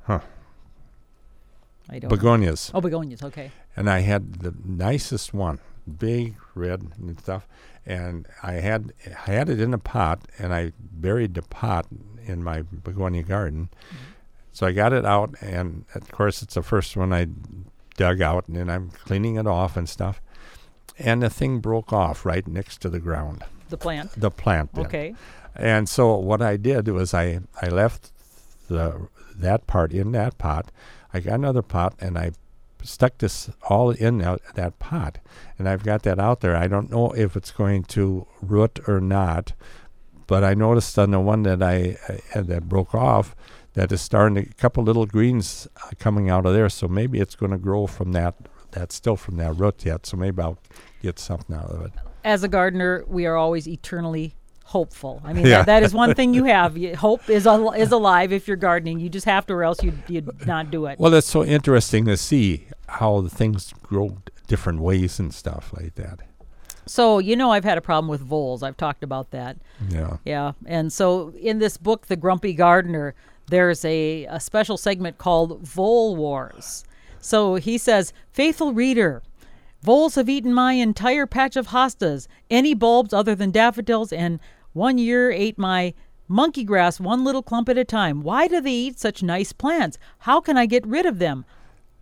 huh. 0.09 0.19
i 1.89 1.99
don't 1.99 2.09
know. 2.09 2.15
begonias, 2.17 2.71
oh 2.75 2.81
begonias 2.81 3.21
okay 3.29 3.47
and 3.77 3.89
I 3.89 3.99
had 4.11 4.23
the 4.45 4.53
nicest 4.63 5.33
one, 5.33 5.59
big 5.85 6.35
red 6.53 6.91
and 6.97 7.19
stuff. 7.19 7.47
And 7.85 8.27
I 8.41 8.53
had 8.53 8.93
I 9.27 9.31
had 9.31 9.49
it 9.49 9.59
in 9.59 9.73
a 9.73 9.77
pot, 9.77 10.21
and 10.39 10.53
I 10.53 10.71
buried 10.79 11.35
the 11.35 11.43
pot 11.43 11.85
in 12.25 12.43
my 12.43 12.61
begonia 12.61 13.23
garden. 13.23 13.69
Mm-hmm. 13.87 14.11
So 14.51 14.65
I 14.65 14.71
got 14.71 14.93
it 14.93 15.05
out, 15.05 15.35
and 15.41 15.85
of 15.93 16.09
course 16.11 16.41
it's 16.41 16.55
the 16.55 16.63
first 16.63 16.95
one 16.95 17.13
I 17.13 17.27
dug 17.97 18.21
out, 18.21 18.47
and 18.47 18.57
then 18.57 18.69
I'm 18.69 18.89
cleaning 18.89 19.35
it 19.35 19.47
off 19.47 19.77
and 19.77 19.87
stuff. 19.87 20.21
And 20.97 21.21
the 21.21 21.29
thing 21.29 21.59
broke 21.59 21.91
off 21.91 22.25
right 22.25 22.47
next 22.47 22.81
to 22.81 22.89
the 22.89 22.99
ground. 22.99 23.43
the 23.69 23.77
plant. 23.77 24.11
the 24.15 24.31
plant. 24.31 24.73
did. 24.73 24.85
Okay. 24.85 25.15
And 25.55 25.87
so 25.87 26.15
what 26.15 26.41
I 26.41 26.57
did 26.57 26.87
was 26.87 27.13
I 27.13 27.41
I 27.61 27.67
left 27.67 28.11
the 28.67 29.07
that 29.35 29.67
part 29.67 29.93
in 29.93 30.11
that 30.13 30.37
pot. 30.37 30.71
I 31.13 31.19
got 31.19 31.35
another 31.35 31.61
pot 31.61 31.95
and 31.99 32.17
I 32.17 32.31
stuck 32.85 33.17
this 33.17 33.49
all 33.69 33.91
in 33.91 34.19
that, 34.19 34.39
that 34.55 34.79
pot, 34.79 35.19
and 35.57 35.67
I've 35.67 35.83
got 35.83 36.03
that 36.03 36.19
out 36.19 36.41
there. 36.41 36.55
I 36.55 36.67
don't 36.67 36.89
know 36.89 37.11
if 37.11 37.35
it's 37.35 37.51
going 37.51 37.83
to 37.85 38.27
root 38.41 38.79
or 38.87 38.99
not, 39.01 39.53
but 40.27 40.43
I 40.43 40.53
noticed 40.53 40.97
on 40.97 41.11
the 41.11 41.19
one 41.19 41.43
that 41.43 41.61
I 41.61 41.97
uh, 42.35 42.41
that 42.41 42.69
broke 42.69 42.95
off 42.95 43.35
that 43.73 43.91
is 43.91 44.01
starting 44.01 44.35
to, 44.35 44.49
a 44.49 44.53
couple 44.53 44.83
little 44.83 45.05
greens 45.05 45.67
uh, 45.83 45.91
coming 45.99 46.29
out 46.29 46.45
of 46.45 46.53
there. 46.53 46.69
So 46.69 46.87
maybe 46.87 47.19
it's 47.19 47.35
going 47.35 47.51
to 47.51 47.57
grow 47.57 47.87
from 47.87 48.13
that. 48.13 48.35
That's 48.71 48.95
still 48.95 49.15
from 49.15 49.37
that 49.37 49.53
root 49.53 49.85
yet. 49.85 50.05
So 50.05 50.17
maybe 50.17 50.41
I'll 50.41 50.57
get 51.01 51.19
something 51.19 51.55
out 51.55 51.69
of 51.69 51.85
it. 51.85 51.91
As 52.23 52.43
a 52.43 52.47
gardener, 52.47 53.03
we 53.07 53.25
are 53.25 53.35
always 53.35 53.67
eternally 53.67 54.35
hopeful. 54.65 55.21
I 55.23 55.31
mean, 55.33 55.45
Yeah. 55.45 55.59
that, 55.59 55.65
that 55.67 55.83
is 55.83 55.93
one 55.93 56.13
thing 56.15 56.33
you 56.33 56.43
have. 56.55 56.75
Hope 56.95 57.29
is 57.29 57.47
al- 57.47 57.71
is 57.71 57.91
alive 57.91 58.33
if 58.33 58.47
you're 58.47 58.57
gardening. 58.57 58.99
You 58.99 59.09
just 59.09 59.25
have 59.25 59.45
to, 59.47 59.53
or 59.53 59.63
else 59.63 59.81
you'd, 59.83 59.97
you'd 60.07 60.45
not 60.45 60.71
do 60.71 60.85
it. 60.87 60.99
Well, 60.99 61.13
it's 61.13 61.27
so 61.27 61.43
interesting 61.45 62.05
to 62.05 62.17
see 62.17 62.67
how 62.87 63.21
the 63.21 63.29
things 63.29 63.73
grow 63.83 64.17
different 64.47 64.79
ways 64.81 65.19
and 65.19 65.33
stuff 65.33 65.71
like 65.73 65.95
that. 65.95 66.19
So, 66.87 67.17
you 67.19 67.35
know, 67.35 67.51
I've 67.51 67.63
had 67.63 67.77
a 67.79 67.81
problem 67.81 68.07
with 68.09 68.21
voles. 68.21 68.61
I've 68.61 68.77
talked 68.77 69.03
about 69.03 69.31
that. 69.31 69.57
Yeah. 69.89 70.17
Yeah. 70.25 70.51
And 70.67 70.93
so 70.93 71.29
in 71.39 71.57
this 71.59 71.77
book, 71.77 72.05
The 72.07 72.15
Grumpy 72.15 72.53
Gardener, 72.53 73.15
there's 73.47 73.83
a, 73.85 74.25
a 74.25 74.39
special 74.39 74.77
segment 74.77 75.17
called 75.17 75.61
Vole 75.61 76.15
Wars. 76.15 76.83
So 77.19 77.55
he 77.55 77.79
says, 77.79 78.13
Faithful 78.31 78.71
reader, 78.73 79.23
voles 79.85 80.15
have 80.15 80.27
eaten 80.27 80.51
my 80.51 80.73
entire 80.73 81.27
patch 81.27 81.55
of 81.55 81.67
hostas, 81.67 82.27
any 82.49 82.73
bulbs 82.73 83.13
other 83.13 83.35
than 83.35 83.51
daffodils, 83.51 84.11
and 84.11 84.39
one 84.73 84.97
year 84.97 85.31
ate 85.31 85.59
my 85.59 85.93
monkey 86.27 86.63
grass 86.63 86.99
one 86.99 87.23
little 87.23 87.43
clump 87.43 87.69
at 87.69 87.77
a 87.77 87.85
time. 87.85 88.21
Why 88.21 88.47
do 88.47 88.59
they 88.59 88.71
eat 88.71 88.99
such 88.99 89.21
nice 89.21 89.53
plants? 89.53 89.99
How 90.19 90.41
can 90.41 90.57
I 90.57 90.65
get 90.65 90.87
rid 90.87 91.05
of 91.05 91.19
them? 91.19 91.45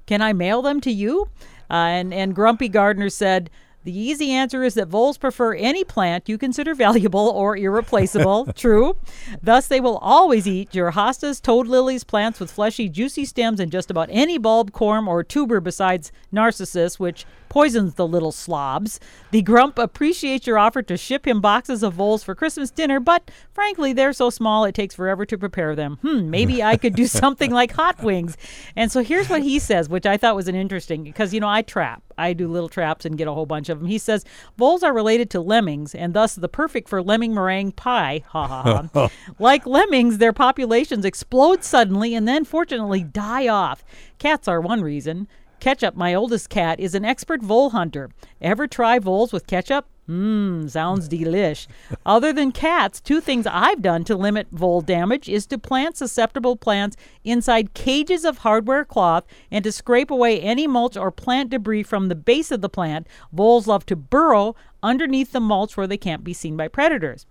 Can 0.06 0.22
I 0.22 0.32
mail 0.32 0.62
them 0.62 0.80
to 0.80 0.92
you? 0.92 1.28
Uh, 1.70 1.74
and, 1.74 2.14
and 2.14 2.34
Grumpy 2.34 2.70
Gardener 2.70 3.10
said, 3.10 3.50
the 3.84 3.98
easy 3.98 4.32
answer 4.32 4.64
is 4.64 4.74
that 4.76 4.88
voles 4.88 5.18
prefer 5.18 5.54
any 5.54 5.84
plant 5.84 6.30
you 6.30 6.38
consider 6.38 6.74
valuable 6.84 7.30
or 7.30 7.58
irreplaceable. 7.58 8.52
True. 8.56 8.96
Thus, 9.42 9.68
they 9.68 9.80
will 9.80 9.98
always 9.98 10.48
eat 10.48 10.74
your 10.74 10.92
hostas, 10.92 11.42
toad 11.42 11.68
lilies, 11.68 12.04
plants 12.04 12.40
with 12.40 12.52
fleshy, 12.52 12.90
juicy 12.90 13.26
stems, 13.26 13.60
and 13.60 13.72
just 13.72 13.92
about 13.92 14.10
any 14.12 14.38
bulb, 14.38 14.72
corm, 14.72 15.08
or 15.08 15.24
tuber 15.24 15.60
besides 15.60 16.12
narcissus, 16.32 17.00
which 17.00 17.26
poisons 17.54 17.94
the 17.94 18.08
little 18.08 18.32
slobs. 18.32 19.00
The 19.30 19.44
grump 19.44 19.78
appreciates 19.78 20.48
your 20.48 20.58
offer 20.58 20.82
to 20.82 20.98
ship 20.98 21.28
him 21.28 21.40
boxes 21.40 21.84
of 21.84 21.94
voles 21.94 22.24
for 22.24 22.34
Christmas 22.34 22.72
dinner, 22.72 23.00
but 23.00 23.30
frankly, 23.54 23.94
they're 23.94 24.12
so 24.12 24.32
small 24.32 24.66
it 24.66 24.74
takes 24.74 24.96
forever 24.96 25.24
to 25.28 25.38
prepare 25.38 25.76
them. 25.76 26.00
Hmm, 26.02 26.32
maybe 26.32 26.64
I 26.64 26.78
could 26.78 26.96
do 26.96 27.06
something 27.22 27.52
like 27.52 27.72
hot 27.74 28.02
wings. 28.02 28.38
And 28.76 28.92
so 28.92 29.04
here's 29.04 29.30
what 29.30 29.44
he 29.44 29.60
says, 29.60 29.88
which 29.88 30.08
I 30.08 30.18
thought 30.18 30.36
was 30.36 30.48
an 30.48 30.56
interesting 30.56 31.04
because 31.04 31.32
you 31.32 31.40
know 31.40 31.48
I 31.48 31.62
trap. 31.62 32.02
I 32.18 32.34
do 32.34 32.48
little 32.48 32.70
traps 32.70 33.06
and 33.06 33.18
get 33.18 33.28
a 33.28 33.34
whole 33.34 33.46
bunch 33.46 33.70
of 33.70 33.80
them. 33.80 33.88
He 33.88 33.98
says 33.98 34.26
voles 34.58 34.84
are 34.84 34.94
related 34.94 35.30
to 35.32 35.42
lemmings 35.42 35.94
and 35.96 36.14
thus 36.14 36.36
the 36.36 36.50
perfect 36.50 36.90
for 36.90 37.02
lemming 37.02 37.34
meringue 37.34 37.72
pie. 37.72 38.24
Ha 38.28 38.48
ha 38.48 38.88
ha. 38.94 39.10
like 39.40 39.66
lemmings, 39.66 40.18
their 40.18 40.34
populations 40.34 41.06
explode 41.06 41.64
suddenly 41.64 42.16
and 42.16 42.28
then 42.28 42.46
fortunately 42.46 43.04
die 43.04 43.48
off. 43.48 43.84
Cats 44.20 44.48
are 44.48 44.62
one 44.62 44.82
reason. 44.82 45.28
Ketchup, 45.60 45.96
my 45.96 46.14
oldest 46.14 46.50
cat, 46.50 46.80
is 46.80 46.94
an 46.94 47.06
expert 47.06 47.42
vole 47.42 47.70
hunter. 47.70 48.10
Ever 48.42 48.68
try 48.68 49.00
voles 49.00 49.32
with 49.32 49.48
ketchup? 49.48 49.86
Mmm, 50.10 50.70
sounds 50.70 51.08
delish. 51.08 51.66
Other 52.06 52.34
than 52.34 52.52
cats, 52.52 53.00
two 53.00 53.22
things 53.22 53.48
I've 53.48 53.82
done 53.82 54.04
to 54.06 54.18
limit 54.18 54.48
vole 54.52 54.82
damage 54.82 55.30
is 55.30 55.46
to 55.48 55.58
plant 55.58 55.96
susceptible 55.96 56.58
plants 56.58 56.98
inside 57.24 57.74
cages 57.74 58.26
of 58.26 58.40
hardware 58.40 58.84
cloth 58.84 59.26
and 59.50 59.64
to 59.64 59.72
scrape 59.72 60.12
away 60.12 60.42
any 60.42 60.68
mulch 60.68 60.98
or 60.98 61.10
plant 61.10 61.52
debris 61.52 61.84
from 61.84 62.10
the 62.10 62.16
base 62.16 62.52
of 62.52 62.60
the 62.60 62.68
plant. 62.68 63.08
Voles 63.34 63.66
love 63.66 63.86
to 63.86 63.96
burrow 63.96 64.56
underneath 64.82 65.32
the 65.32 65.40
mulch 65.40 65.78
where 65.78 65.88
they 65.88 65.98
can't 65.98 66.24
be 66.24 66.34
seen 66.34 66.58
by 66.58 66.68
predators. 66.68 67.26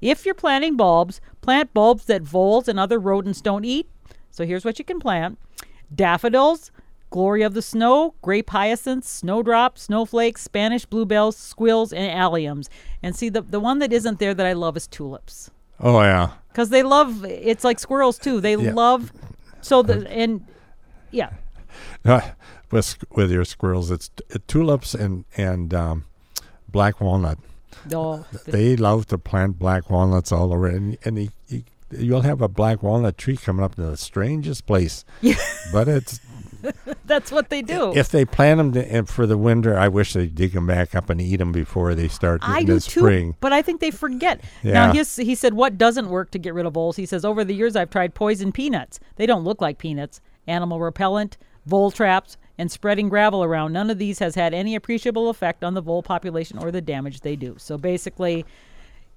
If 0.00 0.26
you're 0.26 0.34
planting 0.34 0.76
bulbs, 0.76 1.20
plant 1.42 1.72
bulbs 1.72 2.06
that 2.06 2.22
voles 2.22 2.66
and 2.66 2.80
other 2.80 2.98
rodents 2.98 3.40
don't 3.40 3.64
eat. 3.64 3.88
So 4.32 4.44
here's 4.44 4.64
what 4.64 4.80
you 4.80 4.84
can 4.84 4.98
plant 4.98 5.38
daffodils, 5.94 6.72
glory 7.16 7.40
of 7.40 7.54
the 7.54 7.62
snow, 7.62 8.14
grape 8.20 8.50
hyacinths, 8.50 9.08
snowdrops, 9.08 9.80
snowflakes, 9.84 10.42
Spanish 10.42 10.84
bluebells, 10.84 11.34
squills, 11.34 11.90
and 11.90 12.10
alliums. 12.12 12.68
And 13.02 13.16
see, 13.16 13.30
the, 13.30 13.40
the 13.40 13.58
one 13.58 13.78
that 13.78 13.90
isn't 13.90 14.18
there 14.18 14.34
that 14.34 14.44
I 14.44 14.52
love 14.52 14.76
is 14.76 14.86
tulips. 14.86 15.50
Oh 15.80 16.02
yeah. 16.02 16.32
Because 16.48 16.68
they 16.68 16.82
love, 16.82 17.24
it's 17.24 17.64
like 17.64 17.78
squirrels 17.78 18.18
too. 18.18 18.38
They 18.42 18.54
Yeah. 18.56 18.74
love, 18.74 19.12
so 19.62 19.80
the, 19.82 20.06
and 20.10 20.44
yeah. 21.10 21.30
with 22.70 22.98
with 23.12 23.30
your 23.30 23.46
squirrels, 23.46 23.90
it's 23.90 24.08
t- 24.10 24.24
uh, 24.34 24.38
tulips 24.46 24.94
and 24.94 25.24
and 25.38 25.72
um, 25.72 26.04
black 26.68 27.00
walnut. 27.00 27.38
Oh, 27.94 28.26
the- 28.44 28.50
They 28.50 28.76
love 28.76 29.06
to 29.06 29.16
plant 29.16 29.58
black 29.58 29.88
walnuts 29.88 30.32
all 30.32 30.52
over, 30.52 30.66
and 30.66 30.98
and 31.04 31.18
you, 31.18 31.28
you, 31.48 31.62
you'll 31.90 32.22
have 32.30 32.42
a 32.42 32.48
black 32.48 32.82
walnut 32.82 33.16
tree 33.16 33.36
coming 33.38 33.64
up 33.64 33.78
in 33.78 33.86
the 33.90 33.96
strangest 33.96 34.66
place. 34.66 35.04
Yeah. 35.22 35.36
But 35.72 35.88
it's 35.88 36.20
that's 37.06 37.30
what 37.32 37.48
they 37.50 37.62
do. 37.62 37.92
if 37.94 38.08
they 38.08 38.24
plant 38.24 38.58
them 38.58 38.72
to, 38.72 39.02
for 39.04 39.26
the 39.26 39.38
winter, 39.38 39.78
I 39.78 39.88
wish 39.88 40.12
they 40.12 40.26
dig 40.26 40.52
them 40.52 40.66
back 40.66 40.94
up 40.94 41.08
and 41.10 41.20
eat 41.20 41.36
them 41.36 41.52
before 41.52 41.94
they 41.94 42.08
start 42.08 42.40
I 42.44 42.60
in 42.60 42.66
do 42.66 42.74
the 42.74 42.80
too, 42.80 43.00
spring. 43.00 43.36
but 43.40 43.52
I 43.52 43.62
think 43.62 43.80
they 43.80 43.90
forget. 43.90 44.42
Now, 44.62 44.86
Yeah. 44.88 44.92
his, 44.92 45.16
he 45.16 45.34
said, 45.34 45.54
what 45.54 45.78
doesn't 45.78 46.08
work 46.08 46.30
to 46.32 46.38
get 46.38 46.54
rid 46.54 46.66
of 46.66 46.74
voles? 46.74 46.96
He 46.96 47.06
says, 47.06 47.24
over 47.24 47.44
the 47.44 47.54
years, 47.54 47.76
I've 47.76 47.90
tried 47.90 48.14
poison 48.14 48.52
peanuts. 48.52 49.00
They 49.16 49.26
don't 49.26 49.44
look 49.44 49.60
like 49.60 49.78
peanuts. 49.78 50.20
Animal 50.46 50.80
repellent, 50.80 51.36
vole 51.66 51.90
traps, 51.90 52.36
and 52.58 52.70
spreading 52.70 53.08
gravel 53.08 53.42
around. 53.44 53.72
None 53.72 53.90
of 53.90 53.98
these 53.98 54.18
has 54.20 54.34
had 54.34 54.54
any 54.54 54.74
appreciable 54.74 55.28
effect 55.28 55.64
on 55.64 55.74
the 55.74 55.80
vole 55.82 56.02
population 56.02 56.58
or 56.58 56.70
the 56.70 56.80
damage 56.80 57.20
they 57.20 57.36
do. 57.36 57.56
So 57.58 57.76
basically, 57.76 58.44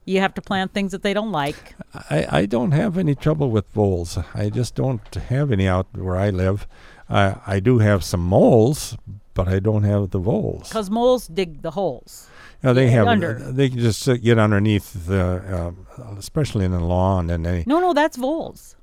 you 0.05 0.19
have 0.21 0.33
to 0.33 0.41
plant 0.41 0.73
things 0.73 0.91
that 0.91 1.03
they 1.03 1.13
don't 1.13 1.31
like. 1.31 1.75
I, 2.09 2.27
I 2.39 2.45
don't 2.47 2.71
have 2.71 2.97
any 2.97 3.13
trouble 3.13 3.51
with 3.51 3.69
voles. 3.69 4.17
I 4.33 4.49
just 4.49 4.73
don't 4.73 5.13
have 5.13 5.51
any 5.51 5.67
out 5.67 5.85
where 5.95 6.15
I 6.17 6.31
live. 6.31 6.67
I 7.09 7.35
I 7.47 7.59
do 7.59 7.79
have 7.79 8.03
some 8.03 8.21
moles, 8.21 8.97
but 9.33 9.47
I 9.47 9.59
don't 9.59 9.83
have 9.83 10.11
the 10.11 10.19
voles. 10.19 10.69
Because 10.69 10.89
moles 10.89 11.27
dig 11.27 11.61
the 11.61 11.71
holes. 11.71 12.27
Know, 12.61 12.73
they 12.73 12.89
have 12.89 13.07
under. 13.07 13.35
they 13.35 13.69
can 13.69 13.79
just 13.79 14.01
sit, 14.01 14.21
get 14.21 14.37
underneath 14.37 15.07
the, 15.07 15.73
uh, 15.97 16.03
especially 16.17 16.65
in 16.65 16.71
the 16.71 16.81
lawn, 16.81 17.29
and 17.29 17.45
they 17.45 17.63
No, 17.65 17.79
no, 17.79 17.93
that's 17.93 18.17
voles. 18.17 18.75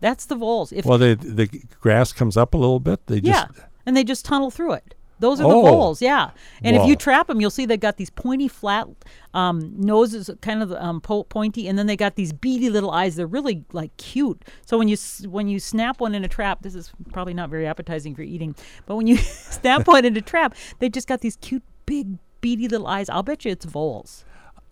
That's 0.00 0.26
the 0.26 0.34
voles. 0.34 0.72
If 0.72 0.84
well, 0.84 0.98
they, 0.98 1.14
the 1.14 1.46
grass 1.80 2.12
comes 2.12 2.36
up 2.36 2.54
a 2.54 2.56
little 2.56 2.80
bit. 2.80 3.06
They 3.06 3.18
Yeah, 3.18 3.46
just 3.46 3.60
and 3.86 3.96
they 3.96 4.02
just 4.02 4.24
tunnel 4.24 4.50
through 4.50 4.72
it. 4.72 4.94
Those 5.22 5.40
are 5.40 5.44
the 5.48 5.54
Oh. 5.54 5.62
voles, 5.62 6.02
yeah. 6.02 6.30
And 6.62 6.76
if 6.76 6.84
you 6.86 6.96
trap 6.96 7.28
them, 7.28 7.40
you'll 7.40 7.50
see 7.50 7.64
they've 7.64 7.78
got 7.80 7.96
these 7.96 8.10
pointy, 8.10 8.48
flat 8.48 8.86
um, 9.34 9.72
noses, 9.78 10.28
kind 10.42 10.62
of 10.62 10.72
um, 10.72 11.00
po- 11.00 11.24
pointy, 11.24 11.68
and 11.68 11.78
then 11.78 11.86
they 11.86 11.96
got 11.96 12.16
these 12.16 12.32
beady 12.32 12.68
little 12.68 12.90
eyes. 12.90 13.16
They're 13.16 13.26
really 13.26 13.64
like 13.72 13.96
cute. 13.96 14.44
So 14.66 14.76
when 14.78 14.88
you 14.88 14.96
when 15.28 15.46
you 15.48 15.58
snap 15.60 16.00
one 16.00 16.14
in 16.14 16.24
a 16.24 16.28
trap, 16.28 16.62
this 16.62 16.74
is 16.74 16.92
probably 17.12 17.34
not 17.34 17.48
very 17.50 17.66
appetizing 17.66 18.14
for 18.14 18.22
eating, 18.22 18.54
but 18.86 18.96
when 18.96 19.06
you 19.06 19.16
snap 19.56 19.86
one 19.86 20.04
in 20.04 20.16
a 20.16 20.20
trap, 20.20 20.54
they 20.80 20.88
just 20.88 21.06
got 21.08 21.20
these 21.20 21.36
cute, 21.36 21.62
big, 21.86 22.18
beady 22.40 22.68
little 22.68 22.86
eyes. 22.86 23.08
I'll 23.08 23.22
bet 23.22 23.44
you 23.44 23.52
it's 23.52 23.64
voles. 23.64 24.24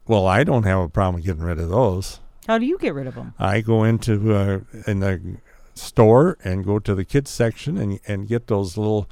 well, 0.06 0.26
I 0.26 0.42
don't 0.44 0.64
have 0.64 0.80
a 0.80 0.88
problem 0.88 1.22
getting 1.22 1.42
rid 1.44 1.58
of 1.60 1.68
those. 1.70 2.20
How 2.48 2.58
do 2.58 2.66
you 2.66 2.76
get 2.78 2.92
rid 2.94 3.06
of 3.06 3.14
them? 3.14 3.34
I 3.38 3.60
go 3.60 3.84
into 3.84 4.34
uh, 4.34 4.60
in 4.86 4.98
the 5.00 5.20
store 5.74 6.36
and 6.42 6.64
go 6.64 6.78
to 6.80 6.94
the 6.94 7.04
kids 7.04 7.30
section 7.30 7.78
and 7.78 8.00
and 8.08 8.26
get 8.26 8.48
those 8.48 8.76
little 8.76 9.08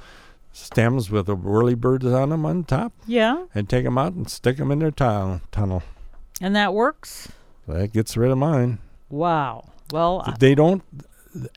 stems 0.52 1.10
with 1.10 1.26
the 1.26 1.34
whirly 1.36 1.74
birds 1.74 2.04
on 2.06 2.30
them 2.30 2.44
on 2.46 2.64
top, 2.64 2.92
Yeah, 3.06 3.46
and 3.54 3.68
take 3.68 3.84
them 3.84 3.98
out 3.98 4.12
and 4.14 4.28
stick 4.30 4.56
them 4.56 4.70
in 4.70 4.78
their 4.80 4.90
tu- 4.90 5.40
tunnel. 5.52 5.82
and 6.40 6.54
that 6.56 6.72
works. 6.74 7.28
That 7.66 7.92
gets 7.92 8.16
rid 8.16 8.30
of 8.30 8.38
mine. 8.38 8.78
Wow. 9.10 9.70
Well, 9.92 10.34
They 10.38 10.54
don't, 10.54 10.82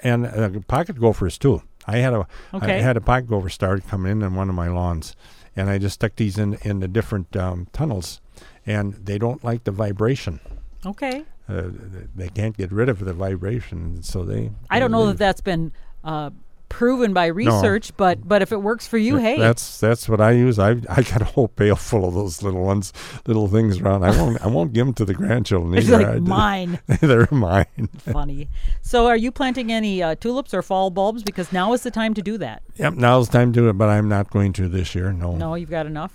and 0.04 0.26
uh, 0.26 0.50
pocket 0.68 1.00
gophers 1.00 1.38
too. 1.38 1.62
I 1.88 1.98
had 1.98 2.14
a 2.14 2.28
I 2.54 2.58
Okay. 2.58 2.78
I 2.78 2.82
had 2.82 2.96
a 2.98 3.02
pocket 3.02 3.28
gopher 3.28 3.50
start 3.50 3.88
coming 3.88 4.12
in 4.12 4.24
on 4.24 4.36
one 4.36 4.50
of 4.50 4.56
my 4.56 4.68
lawns, 4.68 5.16
and 5.56 5.70
I 5.70 5.78
just 5.80 5.96
stuck 5.96 6.16
these 6.16 6.38
in 6.38 6.54
in 6.62 6.80
the 6.80 6.88
different 6.88 7.36
um, 7.36 7.68
tunnels, 7.74 8.22
and 8.66 8.94
they 8.94 9.18
don't 9.18 9.44
like 9.44 9.64
the 9.64 9.72
vibration. 9.72 10.40
okay. 10.86 11.26
Uh, 11.50 11.70
they 12.16 12.30
can't 12.30 12.56
get 12.56 12.72
rid 12.72 12.88
of 12.88 13.00
the 13.04 13.12
vibration, 13.14 14.02
so 14.04 14.24
they. 14.24 14.52
I 14.70 14.80
don't 14.80 14.92
know 14.92 15.02
leave. 15.04 15.18
that 15.18 15.26
that's 15.26 15.42
been 15.42 15.74
uh, 16.04 16.30
proven 16.72 17.14
by 17.14 17.28
research, 17.28 17.96
but 17.98 18.28
but 18.28 18.42
if 18.42 18.52
it 18.52 18.62
works 18.62 18.88
for 18.88 18.98
you, 18.98 19.18
hey, 19.18 19.38
That's 19.38 19.80
that's 19.80 20.08
what 20.08 20.22
I 20.22 20.32
use. 20.32 20.58
I 20.58 20.72
I 20.90 21.04
got 21.04 21.22
a 21.22 21.26
whole 21.26 21.50
pail 21.50 21.76
full 21.76 22.08
of 22.08 22.14
those 22.14 22.42
little 22.42 22.64
ones, 22.64 22.94
little 23.28 23.48
things 23.48 23.80
around. 23.82 24.04
I 24.04 24.12
won't 24.18 24.42
I 24.42 24.48
won't 24.48 24.74
give 24.74 24.86
them 24.86 24.94
to 24.96 25.06
the 25.06 25.14
grandchildren 25.14 25.78
either. 25.78 26.14
like 26.14 26.22
mine. 26.22 26.80
They're 27.02 27.28
mine. 27.30 27.90
Funny. 28.00 28.50
So, 28.82 29.08
are 29.08 29.18
you 29.18 29.32
planting 29.32 29.72
any 29.72 30.02
uh, 30.02 30.16
tulips 30.16 30.54
or 30.54 30.62
fall 30.62 30.90
bulbs? 30.90 31.24
Because 31.24 31.52
now 31.52 31.74
is 31.74 31.84
the 31.84 31.92
time 31.92 32.14
to 32.14 32.22
do 32.22 32.38
that. 32.38 32.64
Yep. 32.78 32.94
Now's 32.94 33.28
the 33.30 33.38
time 33.38 33.54
to 33.54 33.60
do 33.60 33.70
it, 33.70 33.74
but 33.74 33.90
I'm 33.90 34.08
not 34.08 34.30
going 34.30 34.54
to 34.54 34.68
this 34.70 34.96
year. 34.96 35.12
No. 35.12 35.36
No, 35.36 35.56
you've 35.56 35.70
got 35.70 35.86
enough. 35.86 36.14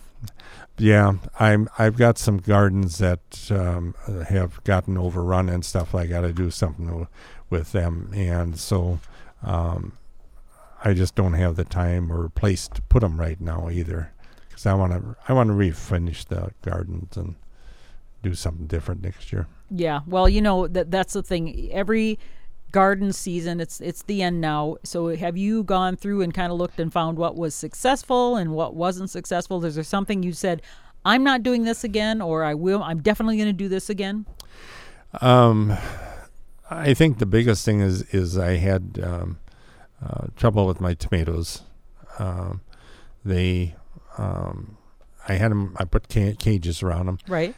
Yeah, 0.79 1.15
I'm. 1.39 1.69
I've 1.79 1.97
got 1.97 2.19
some 2.19 2.39
gardens 2.39 2.99
that 2.99 3.21
um, 3.51 3.95
have 4.29 4.63
gotten 4.65 4.99
overrun 4.99 5.49
and 5.49 5.65
stuff. 5.65 5.95
I 5.95 6.07
got 6.07 6.23
to 6.23 6.33
do 6.33 6.51
something 6.51 7.07
with 7.51 7.73
them, 7.73 8.11
and 8.15 8.59
so 8.59 9.01
um, 9.43 9.97
I 10.87 10.95
just 10.95 11.17
don't 11.17 11.33
have 11.33 11.57
the 11.57 11.65
time 11.65 12.13
or 12.13 12.29
place 12.29 12.69
to 12.69 12.81
put 12.83 13.01
them 13.01 13.19
right 13.19 13.41
now 13.41 13.69
either. 13.69 14.13
Because 14.49 14.67
I 14.67 14.75
want 14.75 14.93
to. 14.93 15.17
I 15.27 15.33
want 15.33 15.49
to 15.49 15.55
refinish 15.55 16.25
the 16.27 16.53
gardens 16.63 17.17
and 17.17 17.35
do 18.23 18.35
something 18.35 18.69
different 18.69 19.03
next 19.03 19.33
year. 19.33 19.49
Yeah. 19.69 20.01
Well, 20.07 20.29
you 20.29 20.41
know 20.41 20.69
that 20.69 20.93
that's 20.93 21.15
the 21.15 21.25
thing. 21.25 21.73
Every 21.73 22.21
garden 22.71 23.13
season, 23.13 23.61
it's 23.61 23.81
it's 23.81 24.05
the 24.05 24.23
end 24.23 24.41
now. 24.41 24.77
So 24.85 25.09
have 25.17 25.37
you 25.37 25.65
gone 25.65 25.97
through 25.97 26.23
and 26.23 26.33
kind 26.33 26.53
of 26.53 26.59
looked 26.59 26.79
and 26.79 26.93
found 26.93 27.19
what 27.19 27.35
was 27.35 27.53
successful 27.53 28.37
and 28.37 28.53
what 28.53 28.77
wasn't 28.77 29.11
successful? 29.11 29.65
Is 29.65 29.75
there 29.75 29.83
something 29.83 30.23
you 30.23 30.33
said, 30.33 30.63
I'm 31.05 31.25
not 31.25 31.43
doing 31.43 31.65
this 31.65 31.83
again, 31.83 32.23
or 32.23 32.45
I 32.45 32.55
will? 32.55 32.81
I'm 32.85 33.03
definitely 33.03 33.39
going 33.39 33.49
to 33.49 33.53
do 33.53 33.69
this 33.69 33.91
again. 33.91 34.25
Um, 35.21 35.77
I 36.71 36.95
think 36.95 37.19
the 37.19 37.27
biggest 37.27 37.65
thing 37.65 37.81
is 37.81 38.03
is 38.15 38.39
I 38.39 38.55
had 38.55 39.01
um, 39.03 39.39
uh, 40.05 40.27
trouble 40.37 40.67
with 40.67 40.81
my 40.81 40.95
tomatoes. 40.95 41.63
Um, 42.19 42.61
they, 43.25 43.75
um, 44.19 44.77
I 45.29 45.35
had 45.35 45.51
them. 45.51 45.75
I 45.79 45.85
put 45.85 46.09
ca- 46.13 46.35
cages 46.35 46.83
around 46.83 47.07
them, 47.07 47.19
Right. 47.29 47.55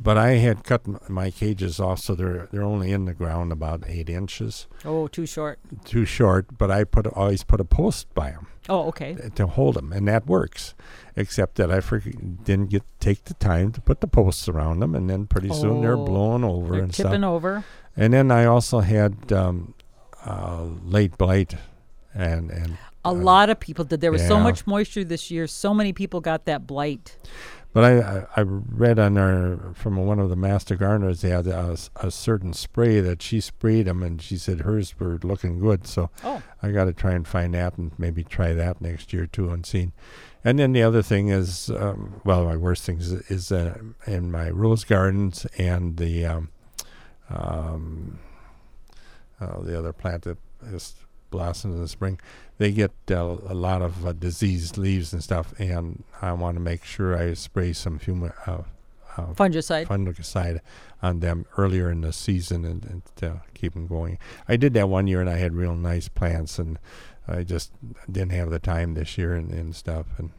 but 0.00 0.16
I 0.16 0.32
had 0.36 0.64
cut 0.64 0.82
m- 0.86 0.98
my 1.08 1.30
cages 1.30 1.78
off 1.78 2.00
so 2.00 2.14
they're 2.14 2.48
they're 2.50 2.62
only 2.62 2.90
in 2.92 3.04
the 3.04 3.12
ground 3.14 3.52
about 3.52 3.84
eight 3.86 4.08
inches, 4.08 4.66
Oh, 4.84 5.06
too 5.08 5.26
short. 5.26 5.58
too 5.84 6.04
short. 6.04 6.56
But 6.58 6.70
I 6.70 6.84
put 6.84 7.06
always 7.06 7.44
put 7.44 7.60
a 7.60 7.64
post 7.64 8.12
by 8.14 8.30
them 8.30 8.46
Oh, 8.68 8.88
okay. 8.88 9.14
to 9.34 9.46
hold 9.46 9.74
them, 9.76 9.92
and 9.92 10.08
that 10.08 10.26
works. 10.26 10.74
Except 11.16 11.56
that 11.56 11.70
I 11.70 11.78
forg 11.78 12.42
didn't 12.44 12.70
get 12.70 12.82
take 12.98 13.24
the 13.24 13.34
time 13.34 13.70
to 13.72 13.80
put 13.80 14.00
the 14.00 14.08
posts 14.08 14.48
around 14.48 14.80
them, 14.80 14.94
and 14.94 15.08
then 15.10 15.26
pretty 15.26 15.52
soon 15.52 15.82
they're 15.82 15.96
Oh, 15.98 16.04
blowing 16.06 16.42
over 16.44 16.72
They're 16.74 16.82
and 16.82 16.94
stuff. 16.94 17.12
over. 17.22 17.64
And 17.96 18.12
then 18.12 18.32
I 18.32 18.46
also 18.46 18.80
had 18.80 19.30
um, 19.32 19.73
uh, 20.24 20.64
late 20.84 21.16
blight, 21.18 21.54
and 22.14 22.50
and 22.50 22.78
A 23.04 23.08
uh, 23.08 23.12
lot 23.12 23.50
of 23.50 23.60
people 23.60 23.84
did. 23.84 24.00
There 24.00 24.12
was 24.12 24.26
so 24.26 24.38
much 24.38 24.66
moisture 24.66 25.04
this 25.04 25.30
year. 25.30 25.46
So 25.46 25.74
many 25.74 25.92
people 25.92 26.20
got 26.20 26.44
that 26.46 26.66
blight. 26.66 27.16
But 27.72 27.84
I, 27.84 27.98
I 27.98 28.26
I 28.36 28.40
read 28.42 29.00
on 29.00 29.18
our 29.18 29.74
from 29.74 29.96
one 29.96 30.20
of 30.20 30.30
the 30.30 30.36
master 30.36 30.76
gardeners 30.76 31.22
they 31.22 31.30
had 31.30 31.48
a, 31.48 31.76
a, 31.96 32.10
certain 32.10 32.52
spray 32.52 33.00
that 33.00 33.20
she 33.20 33.40
sprayed 33.40 33.86
them, 33.86 34.02
and 34.02 34.22
she 34.22 34.36
said 34.36 34.60
hers 34.60 34.94
were 35.00 35.18
looking 35.24 35.58
good. 35.58 35.86
So 35.86 36.08
Oh. 36.22 36.40
I 36.62 36.70
got 36.70 36.84
to 36.84 36.92
try 36.92 37.12
and 37.12 37.26
find 37.26 37.52
that 37.54 37.76
and 37.76 37.90
maybe 37.98 38.22
try 38.22 38.54
that 38.54 38.80
next 38.80 39.12
year 39.12 39.26
too 39.26 39.50
and 39.50 39.66
see. 39.66 39.90
And 40.44 40.58
then 40.58 40.72
the 40.72 40.82
other 40.82 41.02
thing 41.02 41.28
is, 41.28 41.68
um, 41.70 42.20
well, 42.24 42.44
my 42.44 42.56
worst 42.56 42.84
thing 42.84 42.98
is, 42.98 43.12
is 43.28 43.50
uh, 43.50 43.78
in 44.06 44.30
my 44.30 44.50
rose 44.50 44.84
gardens 44.84 45.46
and 45.58 45.96
the 45.96 46.26
um, 46.26 46.50
um, 47.28 48.20
uh, 49.40 49.60
the 49.60 49.78
other 49.78 49.92
plant 49.92 50.22
that 50.22 50.38
is 50.72 50.94
blossoms 51.30 51.74
in 51.74 51.82
the 51.82 51.88
spring. 51.88 52.20
They 52.58 52.70
get 52.70 52.92
uh, 53.10 53.36
a 53.48 53.54
lot 53.54 53.82
of 53.82 54.06
uh, 54.06 54.12
diseased 54.12 54.78
leaves 54.78 55.12
and 55.12 55.22
stuff, 55.22 55.52
and 55.58 56.04
I 56.22 56.32
want 56.32 56.56
to 56.56 56.60
make 56.60 56.84
sure 56.84 57.16
I 57.16 57.34
spray 57.34 57.72
some 57.72 57.98
fumi- 57.98 58.32
uh, 58.46 58.62
uh, 59.16 59.32
Fungicide. 59.34 59.86
fungicide 59.86 60.60
on 61.02 61.20
them 61.20 61.46
earlier 61.56 61.90
in 61.90 62.00
the 62.02 62.12
season 62.12 62.64
and, 62.64 62.84
and 62.84 63.02
to 63.16 63.42
keep 63.54 63.74
them 63.74 63.86
going. 63.86 64.18
I 64.48 64.56
did 64.56 64.74
that 64.74 64.88
one 64.88 65.06
year, 65.06 65.20
and 65.20 65.28
I 65.30 65.38
had 65.38 65.54
real 65.54 65.74
nice 65.74 66.08
plants, 66.08 66.58
and 66.58 66.78
I 67.26 67.42
just 67.42 67.72
didn't 68.10 68.32
have 68.32 68.50
the 68.50 68.58
time 68.58 68.94
this 68.94 69.18
year 69.18 69.34
and, 69.34 69.50
and 69.50 69.74
stuff. 69.74 70.06
And 70.18 70.30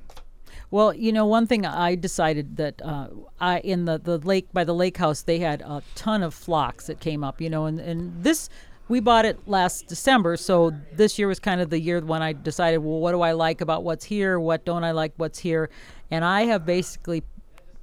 Well, 0.71 0.93
you 0.93 1.11
know, 1.11 1.25
one 1.25 1.47
thing 1.47 1.65
I 1.65 1.95
decided 1.95 2.57
that 2.57 2.81
uh, 2.81 3.07
I 3.39 3.59
in 3.59 3.85
the, 3.85 3.97
the 3.97 4.17
lake 4.17 4.47
by 4.53 4.63
the 4.63 4.73
lake 4.73 4.97
house 4.97 5.23
they 5.23 5.39
had 5.39 5.61
a 5.61 5.81
ton 5.95 6.23
of 6.23 6.33
phlox 6.33 6.87
that 6.87 6.99
came 6.99 7.23
up. 7.23 7.41
You 7.41 7.49
know, 7.49 7.65
and 7.65 7.79
and 7.79 8.23
this 8.23 8.49
we 8.87 8.99
bought 8.99 9.25
it 9.25 9.47
last 9.47 9.87
December, 9.87 10.37
so 10.37 10.71
this 10.93 11.17
year 11.17 11.27
was 11.27 11.39
kind 11.39 11.59
of 11.61 11.69
the 11.69 11.79
year 11.79 11.99
when 12.01 12.21
I 12.21 12.33
decided, 12.33 12.77
well, 12.79 12.99
what 12.99 13.11
do 13.11 13.21
I 13.21 13.31
like 13.31 13.61
about 13.61 13.83
what's 13.83 14.05
here? 14.05 14.39
What 14.39 14.65
don't 14.65 14.83
I 14.83 14.91
like 14.91 15.13
what's 15.17 15.39
here? 15.39 15.69
And 16.11 16.23
I 16.23 16.43
have 16.43 16.65
basically 16.65 17.23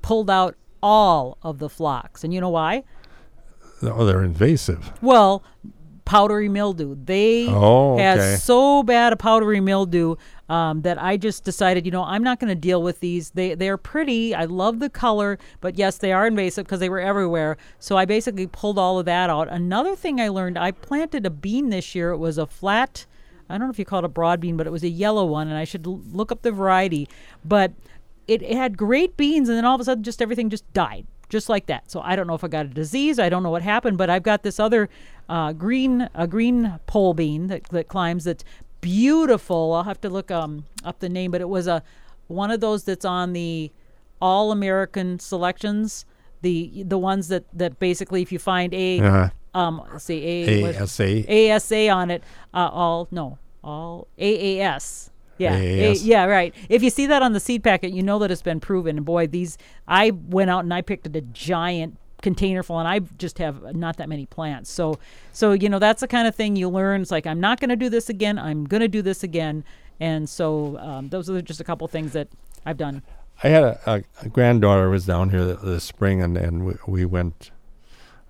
pulled 0.00 0.30
out 0.30 0.54
all 0.82 1.38
of 1.42 1.58
the 1.58 1.68
phlox, 1.68 2.24
and 2.24 2.32
you 2.32 2.40
know 2.40 2.50
why? 2.50 2.84
oh, 3.84 4.04
they're 4.04 4.22
invasive. 4.22 4.92
Well, 5.02 5.42
powdery 6.04 6.48
mildew. 6.48 6.96
They 7.04 7.48
Oh, 7.48 7.94
okay. 7.94 8.02
had 8.02 8.38
so 8.40 8.82
bad 8.84 9.12
a 9.12 9.16
powdery 9.16 9.60
mildew 9.60 10.16
um, 10.52 10.82
that 10.82 11.02
I 11.02 11.16
just 11.16 11.44
decided, 11.44 11.86
you 11.86 11.90
know, 11.90 12.04
I'm 12.04 12.22
not 12.22 12.38
going 12.38 12.50
to 12.50 12.54
deal 12.54 12.82
with 12.82 13.00
these. 13.00 13.30
They 13.30 13.54
they're 13.54 13.78
pretty. 13.78 14.34
I 14.34 14.44
love 14.44 14.80
the 14.80 14.90
color, 14.90 15.38
but 15.62 15.78
yes, 15.78 15.96
they 15.96 16.12
are 16.12 16.26
invasive 16.26 16.66
because 16.66 16.78
they 16.78 16.90
were 16.90 17.00
everywhere. 17.00 17.56
So 17.78 17.96
I 17.96 18.04
basically 18.04 18.46
pulled 18.46 18.78
all 18.78 18.98
of 18.98 19.06
that 19.06 19.30
out. 19.30 19.48
Another 19.48 19.96
thing 19.96 20.20
I 20.20 20.28
learned, 20.28 20.58
I 20.58 20.72
planted 20.72 21.24
a 21.24 21.30
bean 21.30 21.70
this 21.70 21.94
year. 21.94 22.10
It 22.10 22.18
was 22.18 22.36
a 22.36 22.46
flat. 22.46 23.06
I 23.48 23.56
don't 23.56 23.66
know 23.66 23.72
if 23.72 23.78
you 23.78 23.86
call 23.86 24.00
it 24.00 24.04
a 24.04 24.08
broad 24.08 24.40
bean, 24.40 24.58
but 24.58 24.66
it 24.66 24.70
was 24.70 24.82
a 24.84 24.90
yellow 24.90 25.24
one, 25.24 25.48
and 25.48 25.56
I 25.56 25.64
should 25.64 25.86
l- 25.86 26.02
look 26.12 26.30
up 26.30 26.42
the 26.42 26.52
variety. 26.52 27.08
But 27.42 27.72
it, 28.28 28.42
it 28.42 28.54
had 28.54 28.76
great 28.76 29.16
beans, 29.16 29.48
and 29.48 29.56
then 29.56 29.64
all 29.64 29.74
of 29.74 29.80
a 29.80 29.84
sudden, 29.84 30.04
just 30.04 30.20
everything 30.20 30.50
just 30.50 30.70
died, 30.74 31.06
just 31.30 31.48
like 31.48 31.64
that. 31.66 31.90
So 31.90 32.02
I 32.02 32.14
don't 32.14 32.26
know 32.26 32.34
if 32.34 32.44
I 32.44 32.48
got 32.48 32.66
a 32.66 32.68
disease. 32.68 33.18
I 33.18 33.30
don't 33.30 33.42
know 33.42 33.50
what 33.50 33.62
happened, 33.62 33.96
but 33.96 34.10
I've 34.10 34.22
got 34.22 34.42
this 34.42 34.60
other 34.60 34.90
uh, 35.30 35.52
green, 35.52 36.10
a 36.14 36.26
green 36.26 36.78
pole 36.86 37.14
bean 37.14 37.46
that, 37.46 37.64
that 37.70 37.88
climbs. 37.88 38.24
That's 38.24 38.44
beautiful. 38.82 39.72
I'll 39.72 39.84
have 39.84 40.00
to 40.02 40.10
look 40.10 40.30
um, 40.30 40.66
up 40.84 40.98
the 40.98 41.08
name, 41.08 41.30
but 41.30 41.40
it 41.40 41.48
was 41.48 41.66
a 41.66 41.82
one 42.26 42.50
of 42.50 42.60
those 42.60 42.84
that's 42.84 43.06
on 43.06 43.32
the 43.32 43.72
All 44.20 44.52
American 44.52 45.18
selections. 45.18 46.04
The 46.42 46.82
the 46.86 46.98
ones 46.98 47.28
that 47.28 47.44
that 47.54 47.78
basically, 47.78 48.20
if 48.20 48.30
you 48.30 48.38
find 48.38 48.74
a 48.74 49.00
Uh, 49.00 49.28
um, 49.54 49.82
see 49.98 50.46
a 50.52 50.76
ASA. 50.82 51.52
ASA 51.54 51.88
on 51.88 52.10
it, 52.10 52.22
uh, 52.52 52.68
all 52.70 53.08
no, 53.10 53.38
all 53.64 54.08
AAS. 54.18 55.08
Yeah, 55.38 55.56
A- 55.56 55.94
yeah, 55.94 56.24
right. 56.26 56.54
If 56.68 56.82
you 56.82 56.90
see 56.90 57.06
that 57.06 57.22
on 57.22 57.32
the 57.32 57.40
seed 57.40 57.64
packet, 57.64 57.92
you 57.92 58.02
know 58.02 58.18
that 58.20 58.30
it's 58.30 58.42
been 58.42 58.60
proven. 58.60 58.96
And 58.98 59.06
boy, 59.06 59.26
these 59.26 59.56
I 59.88 60.10
went 60.10 60.50
out 60.50 60.60
and 60.64 60.72
I 60.74 60.82
picked 60.82 61.06
a 61.06 61.20
giant 61.20 61.96
container 62.22 62.62
full, 62.62 62.78
and 62.78 62.88
I 62.88 63.00
just 63.18 63.38
have 63.38 63.74
not 63.74 63.98
that 63.98 64.08
many 64.08 64.26
plants. 64.26 64.70
So, 64.70 64.98
so 65.32 65.52
you 65.52 65.68
know 65.68 65.78
that's 65.78 66.00
the 66.00 66.08
kind 66.08 66.26
of 66.26 66.34
thing 66.34 66.56
you 66.56 66.68
learn. 66.68 67.02
It's 67.02 67.10
like 67.10 67.26
I'm 67.26 67.40
not 67.40 67.60
going 67.60 67.70
to 67.70 67.76
do 67.76 67.90
this 67.90 68.08
again. 68.08 68.38
I'm 68.38 68.64
going 68.64 68.80
to 68.80 68.88
do 68.88 69.02
this 69.02 69.22
again. 69.22 69.64
And 70.00 70.28
so 70.28 70.78
um, 70.78 71.10
those 71.10 71.30
are 71.30 71.40
just 71.42 71.60
a 71.60 71.64
couple 71.64 71.86
things 71.86 72.12
that 72.12 72.28
I've 72.66 72.76
done. 72.76 73.02
I 73.44 73.48
had 73.48 73.62
a, 73.62 74.02
a, 74.20 74.28
granddaughter 74.28 74.88
was 74.88 75.06
down 75.06 75.30
here 75.30 75.44
this 75.44 75.84
spring, 75.84 76.22
and, 76.22 76.36
and 76.36 76.64
we, 76.64 76.74
we 76.86 77.04
went. 77.04 77.50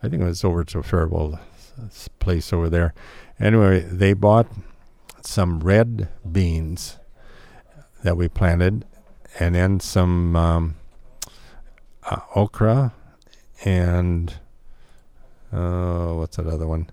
I 0.02 0.08
think 0.08 0.22
it 0.22 0.26
was 0.26 0.44
over 0.44 0.64
to 0.64 0.82
Faribault 0.82 1.38
place 2.18 2.52
over 2.52 2.68
there. 2.68 2.94
Anyway, 3.38 3.80
they 3.80 4.12
bought 4.12 4.48
some 5.22 5.60
red 5.60 6.08
beans 6.30 6.98
that 8.02 8.16
we 8.16 8.28
planted, 8.28 8.84
and 9.38 9.54
then 9.54 9.80
some 9.80 10.36
um, 10.36 10.76
uh, 12.04 12.20
okra, 12.34 12.92
and 13.64 14.34
uh, 15.52 16.12
what's 16.14 16.36
that 16.36 16.46
other 16.46 16.66
one? 16.66 16.88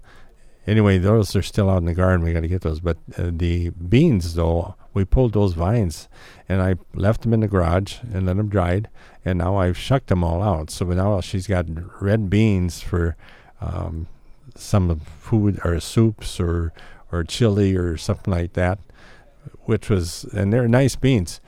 Anyway, 0.68 0.98
those 0.98 1.36
are 1.36 1.42
still 1.42 1.70
out 1.70 1.78
in 1.78 1.86
the 1.86 1.94
garden. 1.94 2.24
We 2.24 2.34
got 2.34 2.42
to 2.42 2.48
get 2.48 2.62
those. 2.62 2.80
But 2.80 2.98
uh, 3.18 3.32
the 3.32 3.70
beans, 3.70 4.36
though, 4.36 4.76
we 4.94 5.04
pulled 5.04 5.34
those 5.34 5.54
vines, 5.54 6.08
and 6.48 6.62
I 6.62 6.76
left 6.94 7.22
them 7.22 7.34
in 7.34 7.40
the 7.40 7.48
garage 7.48 7.98
and 8.14 8.26
let 8.28 8.38
them 8.38 8.50
dried. 8.50 8.90
And 9.26 9.40
now 9.40 9.58
I've 9.58 9.78
shucked 9.78 10.08
them 10.08 10.24
all 10.24 10.44
out. 10.44 10.70
So 10.70 10.86
now 10.86 11.22
she's 11.22 11.48
got 11.48 11.66
red 12.02 12.30
beans 12.30 12.82
for 12.82 13.16
um, 13.62 14.08
some 14.56 15.00
food 15.00 15.60
or 15.64 15.80
soups 15.80 16.40
or 16.40 16.74
or 17.12 17.24
chili 17.24 17.76
or 17.76 17.98
something 17.98 18.32
like 18.32 18.54
that, 18.54 18.78
which 19.64 19.90
was 19.90 20.26
and 20.26 20.54
they're 20.54 20.68
nice 20.68 20.96
beans. 20.96 21.42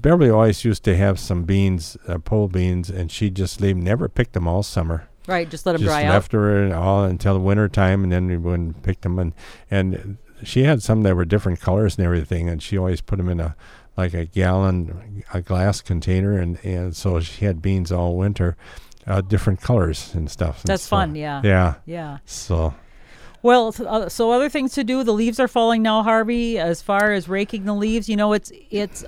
Beverly 0.00 0.30
always 0.30 0.64
used 0.64 0.84
to 0.84 0.96
have 0.96 1.18
some 1.18 1.44
beans, 1.44 1.96
uh, 2.08 2.18
pole 2.18 2.48
beans, 2.48 2.88
and 2.90 3.10
she'd 3.10 3.34
just 3.34 3.60
leave. 3.60 3.76
Never 3.76 4.08
picked 4.08 4.32
them 4.32 4.46
all 4.48 4.62
summer 4.62 5.08
Right, 5.28 5.48
just 5.48 5.66
let 5.66 5.72
them 5.72 5.82
just 5.82 5.88
dry 5.88 6.04
out. 6.04 6.12
left 6.14 6.32
her 6.32 6.74
all 6.74 7.04
until 7.04 7.34
the 7.34 7.40
winter 7.40 7.68
time, 7.68 8.02
and 8.02 8.10
then 8.12 8.26
we 8.26 8.36
went 8.36 8.62
and 8.62 8.82
picked 8.82 9.02
them. 9.02 9.18
And 9.18 9.32
and 9.70 10.18
she 10.42 10.64
had 10.64 10.82
some 10.82 11.02
that 11.04 11.14
were 11.14 11.24
different 11.24 11.60
colors 11.60 11.96
and 11.96 12.04
everything, 12.04 12.48
and 12.48 12.60
she 12.62 12.76
always 12.76 13.00
put 13.00 13.16
them 13.18 13.28
in 13.28 13.38
a 13.40 13.54
like 13.96 14.14
a 14.14 14.24
gallon, 14.24 15.22
a 15.32 15.40
glass 15.40 15.80
container, 15.80 16.38
and 16.38 16.58
and 16.64 16.96
so 16.96 17.20
she 17.20 17.44
had 17.44 17.62
beans 17.62 17.92
all 17.92 18.16
winter, 18.16 18.56
uh, 19.06 19.20
different 19.20 19.60
colors 19.60 20.12
and 20.14 20.30
stuff. 20.30 20.62
and 20.62 20.68
That's 20.68 20.82
so- 20.84 20.96
fun. 20.96 21.14
Yeah. 21.14 21.40
Yeah. 21.44 21.74
Yeah. 21.86 22.18
So 22.24 22.74
Well, 23.42 23.74
uh, 23.86 24.08
so 24.08 24.30
other 24.32 24.48
things 24.48 24.72
to 24.74 24.82
do. 24.84 25.04
The 25.04 25.12
leaves 25.12 25.38
are 25.38 25.48
falling 25.48 25.82
now, 25.82 26.02
Harvey. 26.02 26.58
As 26.58 26.80
far 26.82 27.12
as 27.12 27.28
raking 27.28 27.64
the 27.64 27.74
leaves, 27.74 28.08
you 28.08 28.16
know, 28.16 28.32
it's 28.32 28.50
it's 28.70 29.04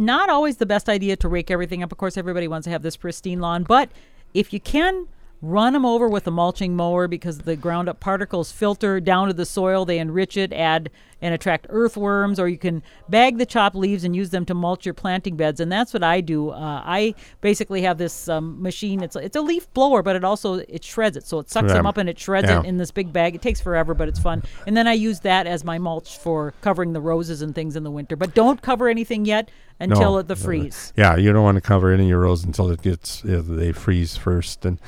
not 0.00 0.28
always 0.30 0.56
the 0.56 0.66
best 0.66 0.88
idea 0.88 1.14
to 1.16 1.28
rake 1.28 1.50
everything 1.50 1.82
up. 1.82 1.92
Of 1.92 1.98
course, 1.98 2.16
everybody 2.16 2.48
wants 2.48 2.64
to 2.64 2.70
have 2.70 2.82
this 2.82 2.96
pristine 2.96 3.40
lawn, 3.40 3.62
but 3.62 3.90
if 4.34 4.52
you 4.52 4.58
can 4.60 5.06
run 5.42 5.72
them 5.72 5.86
over 5.86 6.06
with 6.06 6.26
a 6.26 6.30
mulching 6.30 6.76
mower 6.76 7.08
because 7.08 7.38
the 7.38 7.56
ground 7.56 7.88
up 7.88 7.98
particles 7.98 8.52
filter 8.52 9.00
down 9.00 9.26
to 9.28 9.32
the 9.32 9.46
soil. 9.46 9.86
They 9.86 9.98
enrich 9.98 10.36
it, 10.36 10.52
add 10.52 10.90
and 11.22 11.34
attract 11.34 11.66
earthworms, 11.70 12.38
or 12.38 12.46
you 12.48 12.58
can 12.58 12.82
bag 13.08 13.38
the 13.38 13.46
chopped 13.46 13.74
leaves 13.76 14.04
and 14.04 14.14
use 14.14 14.30
them 14.30 14.44
to 14.46 14.54
mulch 14.54 14.84
your 14.84 14.92
planting 14.94 15.36
beds. 15.36 15.58
And 15.60 15.70
that's 15.72 15.94
what 15.94 16.02
I 16.02 16.20
do. 16.20 16.50
Uh, 16.50 16.82
I 16.84 17.14
basically 17.40 17.82
have 17.82 17.96
this 17.96 18.28
um, 18.28 18.60
machine. 18.60 19.02
It's 19.02 19.16
it's 19.16 19.36
a 19.36 19.40
leaf 19.40 19.72
blower, 19.72 20.02
but 20.02 20.14
it 20.14 20.24
also 20.24 20.54
it 20.56 20.84
shreds 20.84 21.16
it, 21.16 21.26
so 21.26 21.38
it 21.38 21.48
sucks 21.50 21.68
Yeah. 21.68 21.74
them 21.74 21.86
up 21.86 21.96
and 21.96 22.08
it 22.08 22.18
shreds 22.18 22.48
Yeah. 22.48 22.60
it 22.60 22.66
in 22.66 22.76
this 22.76 22.90
big 22.90 23.10
bag. 23.12 23.34
It 23.34 23.40
takes 23.42 23.60
forever, 23.62 23.94
but 23.94 24.08
it's 24.08 24.18
fun. 24.18 24.42
And 24.66 24.76
then 24.76 24.86
I 24.86 24.92
use 24.92 25.20
that 25.20 25.46
as 25.46 25.64
my 25.64 25.78
mulch 25.78 26.18
for 26.18 26.52
covering 26.60 26.92
the 26.92 27.00
roses 27.00 27.40
and 27.40 27.54
things 27.54 27.76
in 27.76 27.82
the 27.82 27.90
winter. 27.90 28.14
But 28.16 28.34
don't 28.34 28.60
cover 28.60 28.88
anything 28.88 29.24
yet 29.24 29.50
until 29.80 30.12
No, 30.16 30.22
the 30.22 30.36
freeze. 30.36 30.92
Yeah, 30.96 31.16
you 31.16 31.32
don't 31.32 31.42
want 31.42 31.56
to 31.56 31.60
cover 31.62 31.92
any 31.92 32.04
of 32.04 32.08
your 32.10 32.20
rows 32.20 32.44
until 32.44 32.70
it 32.70 32.82
gets 32.82 33.24
uh, 33.24 33.42
they 33.44 33.72
freeze 33.72 34.16
first. 34.16 34.64
And 34.64 34.78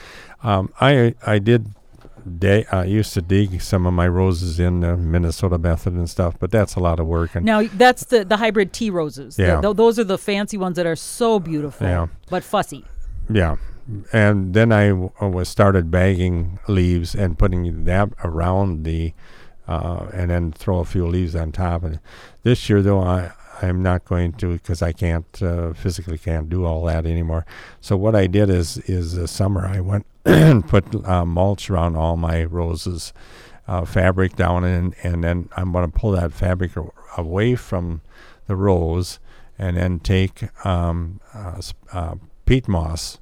um, 0.43 0.73
I 0.81 1.15
I 1.27 1.39
did 1.39 1.67
day 2.39 2.65
I 2.71 2.85
used 2.85 3.15
to 3.15 3.23
dig 3.23 3.61
some 3.63 3.85
of 3.87 3.95
my 3.95 4.07
roses 4.07 4.61
in 4.61 4.81
the 4.81 4.97
Minnesota 4.97 5.59
method 5.59 5.95
and 5.95 6.09
stuff, 6.09 6.37
but 6.39 6.51
that's 6.53 6.77
a 6.77 6.81
lot 6.81 7.01
of 7.01 7.07
work. 7.07 7.35
And 7.35 7.45
Now 7.45 7.63
that's 7.65 8.05
the 8.05 8.25
the 8.25 8.37
hybrid 8.37 8.73
tea 8.73 8.91
roses. 8.91 9.37
The- 9.37 9.43
Yeah. 9.43 9.61
tho- 9.61 9.73
those 9.73 9.99
are 9.99 10.05
the 10.05 10.19
fancy 10.19 10.57
ones 10.57 10.77
that 10.77 10.87
are 10.87 10.97
so 10.97 11.41
beautiful, 11.41 11.87
Yeah. 11.87 12.07
but 12.31 12.45
fussy. 12.45 12.85
yeah, 13.29 13.57
and 14.13 14.55
then 14.55 14.71
I 14.73 14.89
w- 14.91 15.11
uh, 15.21 15.29
was 15.29 15.49
started 15.49 15.91
bagging 15.91 16.59
leaves 16.69 17.15
and 17.15 17.37
putting 17.39 17.85
that 17.85 18.11
around 18.23 18.85
the, 18.85 19.15
uh, 19.67 20.07
and 20.13 20.31
then 20.31 20.53
throw 20.53 20.79
a 20.79 20.85
few 20.85 21.07
leaves 21.07 21.35
on 21.35 21.51
top. 21.53 21.83
And 21.83 21.99
this 22.45 22.69
year 22.71 22.83
though, 22.83 23.01
I 23.01 23.33
I'm 23.63 23.83
not 23.83 24.05
going 24.05 24.33
to 24.35 24.53
because 24.55 24.83
I 24.83 24.93
can't 24.93 25.43
uh, 25.43 25.73
physically 25.73 26.19
can't 26.19 26.49
do 26.49 26.65
all 26.65 26.85
that 26.87 27.07
anymore. 27.07 27.47
So 27.81 27.97
what 27.97 28.15
I 28.15 28.27
did 28.27 28.51
is 28.51 28.79
is 28.79 29.15
this 29.15 29.31
summer 29.31 29.67
I 29.67 29.81
went 29.81 30.07
and 30.25 30.67
put 30.67 30.85
uh, 31.07 31.25
mulch 31.25 31.71
around 31.71 31.97
all 31.97 32.17
my 32.17 32.45
roses, 32.45 33.13
uh, 33.69 33.85
fabric 33.85 34.37
down 34.37 34.65
and 34.65 34.95
and 35.03 35.23
then 35.25 35.49
I'm 35.57 35.73
going 35.73 35.91
to 35.91 35.99
pull 35.99 36.11
that 36.13 36.33
fabric 36.33 36.73
away 37.17 37.55
from 37.55 38.01
the 38.47 38.57
rose 38.57 39.19
and 39.59 39.77
then 39.77 40.01
take 40.01 40.49
um, 40.67 41.21
uh, 41.35 41.61
uh, 41.93 42.15
peat 42.47 42.67
moss. 42.69 43.19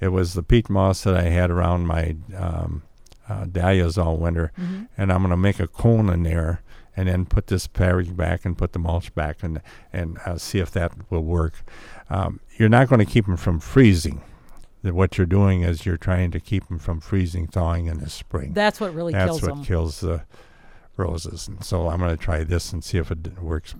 It 0.00 0.08
was 0.08 0.34
the 0.34 0.42
peat 0.42 0.68
moss 0.68 1.04
that 1.04 1.14
I 1.16 1.28
had 1.28 1.50
around 1.50 1.86
my 1.86 2.16
um, 2.36 2.82
uh, 3.28 3.44
dahlias 3.46 3.96
all 3.96 4.16
winter, 4.16 4.52
Mm-hmm. 4.60 4.84
and 4.98 5.12
I'm 5.12 5.20
going 5.20 5.30
to 5.30 5.36
make 5.36 5.60
a 5.60 5.66
cone 5.68 6.10
in 6.10 6.24
there, 6.24 6.60
and 6.96 7.08
then 7.08 7.26
put 7.26 7.48
this 7.48 7.66
fabric 7.66 8.16
back 8.16 8.44
and 8.44 8.56
put 8.56 8.72
the 8.72 8.78
mulch 8.78 9.14
back, 9.14 9.42
and 9.42 9.60
and 9.92 10.18
uh, 10.26 10.38
see 10.38 10.58
if 10.58 10.70
that 10.72 10.92
will 11.10 11.24
work. 11.24 11.54
Um, 12.10 12.40
you're 12.56 12.68
not 12.68 12.88
going 12.88 13.00
to 13.00 13.10
keep 13.10 13.26
them 13.26 13.36
from 13.36 13.60
freezing. 13.60 14.22
That 14.82 14.94
what 14.94 15.16
you're 15.16 15.26
doing 15.26 15.62
is 15.62 15.86
you're 15.86 15.96
trying 15.96 16.30
to 16.32 16.40
keep 16.40 16.68
them 16.68 16.78
from 16.78 17.00
freezing, 17.00 17.46
thawing 17.46 17.86
in 17.86 18.00
the 18.00 18.10
spring. 18.10 18.52
That's 18.52 18.80
what 18.80 18.94
really 18.94 19.14
That's 19.14 19.30
kills 19.30 19.42
what 19.42 19.48
them. 19.48 19.64
kills 19.64 20.00
the 20.00 20.24
roses. 20.96 21.48
And 21.48 21.64
so 21.64 21.88
I'm 21.88 22.00
going 22.00 22.14
to 22.14 22.22
try 22.22 22.44
this 22.44 22.70
and 22.72 22.84
see 22.84 22.98
if 22.98 23.10
it 23.10 23.38
works 23.40 23.74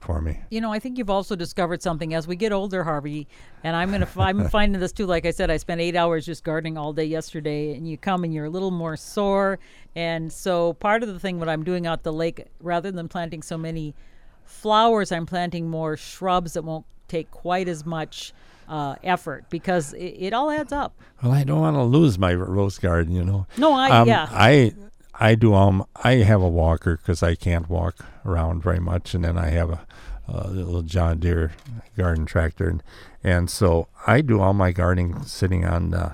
for 0.00 0.20
me. 0.20 0.40
You 0.50 0.60
know, 0.60 0.72
I 0.72 0.78
think 0.78 0.96
you've 0.96 1.10
also 1.10 1.34
discovered 1.36 1.82
something 1.82 2.14
as 2.14 2.26
we 2.26 2.36
get 2.36 2.52
older, 2.52 2.84
Harvey. 2.84 3.26
And 3.64 3.74
I'm 3.74 3.90
gonna, 3.90 4.06
f- 4.06 4.16
I'm 4.18 4.48
finding 4.50 4.80
this 4.80 4.92
too. 4.92 5.06
Like 5.06 5.26
I 5.26 5.32
said, 5.32 5.50
I 5.50 5.56
spent 5.56 5.80
eight 5.80 5.96
hours 5.96 6.24
just 6.24 6.44
gardening 6.44 6.78
all 6.78 6.92
day 6.92 7.04
yesterday, 7.04 7.74
and 7.74 7.88
you 7.88 7.98
come 7.98 8.22
and 8.24 8.32
you're 8.32 8.44
a 8.44 8.50
little 8.50 8.70
more 8.70 8.96
sore. 8.96 9.58
And 9.98 10.32
so 10.32 10.74
part 10.74 11.02
of 11.02 11.08
the 11.08 11.18
thing 11.18 11.40
what 11.40 11.48
I'm 11.48 11.64
doing 11.64 11.84
out 11.84 12.04
the 12.04 12.12
lake, 12.12 12.46
rather 12.60 12.92
than 12.92 13.08
planting 13.08 13.42
so 13.42 13.58
many 13.58 13.96
flowers, 14.44 15.10
I'm 15.10 15.26
planting 15.26 15.68
more 15.68 15.96
shrubs 15.96 16.52
that 16.52 16.62
won't 16.62 16.86
take 17.08 17.32
quite 17.32 17.66
as 17.66 17.84
much 17.84 18.32
uh, 18.68 18.94
effort 19.02 19.50
because 19.50 19.94
it, 19.94 20.14
it 20.26 20.32
all 20.32 20.52
adds 20.52 20.72
up. 20.72 20.96
Well, 21.20 21.32
I 21.32 21.42
don't 21.42 21.58
want 21.58 21.74
to 21.74 21.82
lose 21.82 22.16
my 22.16 22.32
rose 22.32 22.78
garden, 22.78 23.12
you 23.12 23.24
know. 23.24 23.48
No, 23.56 23.72
I 23.72 23.90
Um, 23.90 24.06
yeah. 24.06 24.28
I 24.30 24.72
I 25.18 25.34
do 25.34 25.52
um 25.54 25.84
I 26.04 26.12
have 26.18 26.42
a 26.42 26.48
walker 26.48 26.96
because 26.96 27.24
I 27.24 27.34
can't 27.34 27.68
walk 27.68 27.96
around 28.24 28.62
very 28.62 28.78
much, 28.78 29.14
and 29.14 29.24
then 29.24 29.36
I 29.36 29.50
have 29.50 29.70
a, 29.70 29.84
a 30.28 30.46
little 30.46 30.82
John 30.82 31.18
Deere 31.18 31.54
garden 31.96 32.24
tractor, 32.24 32.68
and, 32.68 32.84
and 33.24 33.50
so 33.50 33.88
I 34.06 34.20
do 34.20 34.40
all 34.40 34.52
my 34.52 34.70
gardening 34.70 35.24
sitting 35.24 35.64
on 35.64 35.90
the 35.90 36.12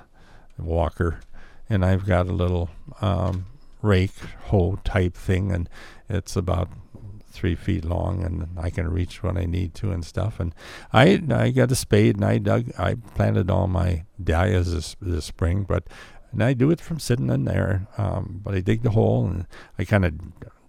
walker, 0.56 1.20
and 1.68 1.84
I've 1.84 2.06
got 2.06 2.28
a 2.28 2.32
little 2.32 2.70
um, 3.02 3.44
rake 3.84 4.16
hoe 4.48 4.76
type 4.84 5.14
thing, 5.14 5.52
and 5.52 5.68
it's 6.08 6.36
about 6.36 6.68
three 7.26 7.54
feet 7.56 7.84
long, 7.84 8.24
and 8.24 8.48
I 8.58 8.70
can 8.70 8.88
reach 8.88 9.22
when 9.22 9.36
I 9.36 9.44
need 9.44 9.74
to 9.74 9.90
and 9.92 10.04
stuff. 10.04 10.40
And 10.40 10.54
I 10.92 11.22
I 11.30 11.50
got 11.50 11.70
a 11.72 11.74
spade, 11.76 12.16
and 12.16 12.24
I 12.24 12.38
dug, 12.38 12.70
I 12.78 12.94
planted 12.94 13.50
all 13.50 13.66
my 13.68 14.04
dahlias 14.22 14.72
this, 14.72 14.96
this 15.00 15.24
spring, 15.26 15.64
but 15.68 15.84
and 16.32 16.42
I 16.42 16.52
do 16.52 16.70
it 16.70 16.80
from 16.80 16.98
sitting 16.98 17.30
in 17.30 17.44
there. 17.44 17.86
Um, 17.98 18.40
but 18.42 18.54
I 18.54 18.60
dig 18.60 18.82
the 18.82 18.90
hole 18.90 19.24
and 19.26 19.46
I 19.78 19.84
kind 19.84 20.04
of 20.04 20.12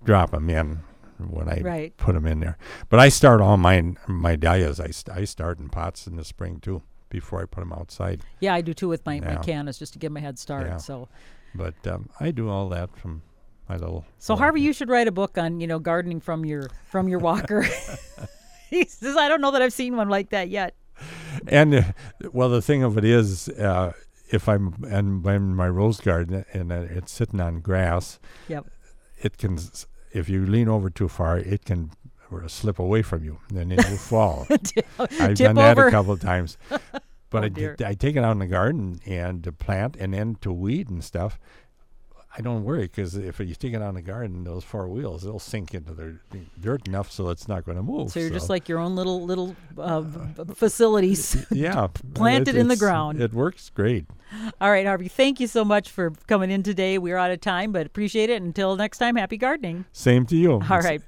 drop 0.03 0.29
them 0.31 0.47
in 0.49 0.81
when 1.17 1.49
I 1.49 1.61
Right. 1.61 1.97
put 1.97 2.13
them 2.13 2.27
in 2.27 2.39
there. 2.39 2.57
But 2.89 2.99
I 2.99 3.09
start 3.09 3.41
all 3.41 3.57
my 3.57 3.93
my 4.07 4.35
dahlias. 4.35 4.79
I, 4.79 4.91
st- 4.91 5.17
I 5.17 5.25
start 5.25 5.57
in 5.59 5.69
pots 5.69 6.05
in 6.07 6.17
the 6.17 6.23
spring 6.25 6.59
too 6.59 6.83
before 7.09 7.41
I 7.41 7.45
put 7.45 7.61
them 7.61 7.73
outside. 7.73 8.21
yeah, 8.41 8.53
I 8.53 8.61
do 8.61 8.73
too 8.73 8.89
with 8.89 9.05
my, 9.05 9.19
my 9.21 9.33
Yeah. 9.33 9.41
cannas 9.41 9.79
just 9.79 9.93
to 9.93 9.99
give 9.99 10.11
'em 10.11 10.17
a 10.17 10.21
head 10.21 10.37
start. 10.37 10.67
Yeah. 10.67 10.77
So 10.77 11.07
But 11.55 11.75
um, 11.87 12.09
I 12.19 12.31
do 12.31 12.49
all 12.49 12.69
that 12.69 12.95
from 12.97 13.21
my 13.69 13.77
little. 13.77 14.05
So 14.19 14.33
little- 14.33 14.43
Harvey, 14.43 14.61
you 14.61 14.73
should 14.73 14.89
write 14.89 15.07
a 15.07 15.11
book 15.11 15.37
on 15.37 15.59
you 15.59 15.67
know 15.67 15.79
gardening 15.79 16.19
from 16.21 16.45
your 16.45 16.69
from 16.87 17.07
your 17.07 17.19
walker. 17.19 17.65
he 18.69 18.85
says, 18.85 19.15
"I 19.17 19.27
don't 19.29 19.41
know 19.41 19.51
that 19.51 19.61
I've 19.61 19.73
seen 19.73 19.95
one 19.95 20.09
like 20.09 20.29
that 20.31 20.49
yet." 20.49 20.75
and 21.47 21.75
uh, 21.75 21.81
well, 22.31 22.49
the 22.49 22.61
thing 22.61 22.81
of 22.83 22.97
it 22.97 23.03
is, 23.03 23.49
uh, 23.49 23.91
if 24.29 24.47
I'm 24.47 24.75
and 24.89 25.25
I'm 25.27 25.35
in 25.49 25.55
my 25.55 25.67
rose 25.67 25.99
garden 25.99 26.45
and 26.53 26.71
uh, 26.71 26.85
it's 26.89 27.11
sitting 27.11 27.39
on 27.41 27.59
grass, 27.61 28.19
Yep. 28.47 28.65
it 29.17 29.37
can. 29.37 29.57
If 30.13 30.29
you 30.29 30.45
lean 30.45 30.69
over 30.69 30.89
too 30.89 31.09
far, 31.09 31.37
it 31.37 31.65
can 31.65 31.91
slip 32.47 32.79
away 32.79 33.01
from 33.01 33.23
you, 33.23 33.39
and 33.53 33.71
it 33.73 33.77
will 33.89 33.97
fall. 33.97 34.47
I've 34.99 35.35
done 35.35 35.55
that 35.55 35.77
over. 35.77 35.87
a 35.87 35.91
couple 35.91 36.13
of 36.13 36.21
times. 36.21 36.57
But 37.29 37.43
Oh, 37.43 37.45
I, 37.45 37.49
dear. 37.49 37.75
I 37.85 37.93
take 37.93 38.15
it 38.15 38.23
out 38.23 38.31
in 38.31 38.39
the 38.39 38.47
garden 38.47 38.99
and 39.05 39.43
to 39.43 39.51
plant 39.51 39.95
and 39.97 40.13
then 40.13 40.35
to 40.41 40.51
weed 40.53 40.89
and 40.89 41.03
stuff. 41.03 41.39
I 42.37 42.41
don't 42.41 42.65
worry 42.65 42.81
because 42.81 43.15
if 43.15 43.39
you 43.39 43.53
stick 43.53 43.73
it 43.73 43.81
out 43.81 43.89
in 43.89 43.95
the 43.95 44.01
garden, 44.01 44.43
those 44.43 44.65
four 44.65 44.89
wheels 44.89 45.23
they'll 45.23 45.39
sink 45.39 45.73
into 45.73 45.93
the 45.93 46.17
dirt 46.59 46.85
enough 46.85 47.09
so 47.09 47.29
it's 47.29 47.47
not 47.47 47.63
going 47.63 47.77
to 47.77 47.83
move. 47.83 48.11
So 48.11 48.19
you're 48.19 48.29
just 48.29 48.49
like 48.49 48.67
your 48.67 48.79
own 48.79 48.93
little 48.93 49.23
little 49.23 49.55
uh, 49.77 50.01
v- 50.01 50.53
facilities. 50.53 51.45
yeah, 51.51 51.87
planted 52.13 52.57
in 52.57 52.67
the 52.67 52.75
ground. 52.75 53.21
It 53.21 53.33
works 53.33 53.69
great. 53.69 54.05
All 54.59 54.69
right, 54.69 54.85
Harvey. 54.85 55.07
Thank 55.07 55.39
you 55.39 55.47
so 55.47 55.63
much 55.63 55.89
for 55.89 56.11
coming 56.27 56.51
in 56.51 56.61
today. 56.61 56.97
We're 56.97 57.15
out 57.17 57.31
of 57.31 57.39
time, 57.39 57.71
but 57.71 57.85
appreciate 57.85 58.29
it. 58.29 58.41
Until 58.41 58.75
next 58.75 58.97
time, 58.97 59.15
happy 59.15 59.37
gardening. 59.37 59.85
Same 59.93 60.25
to 60.25 60.35
you. 60.35 60.53
All 60.53 60.81
right. 60.81 61.01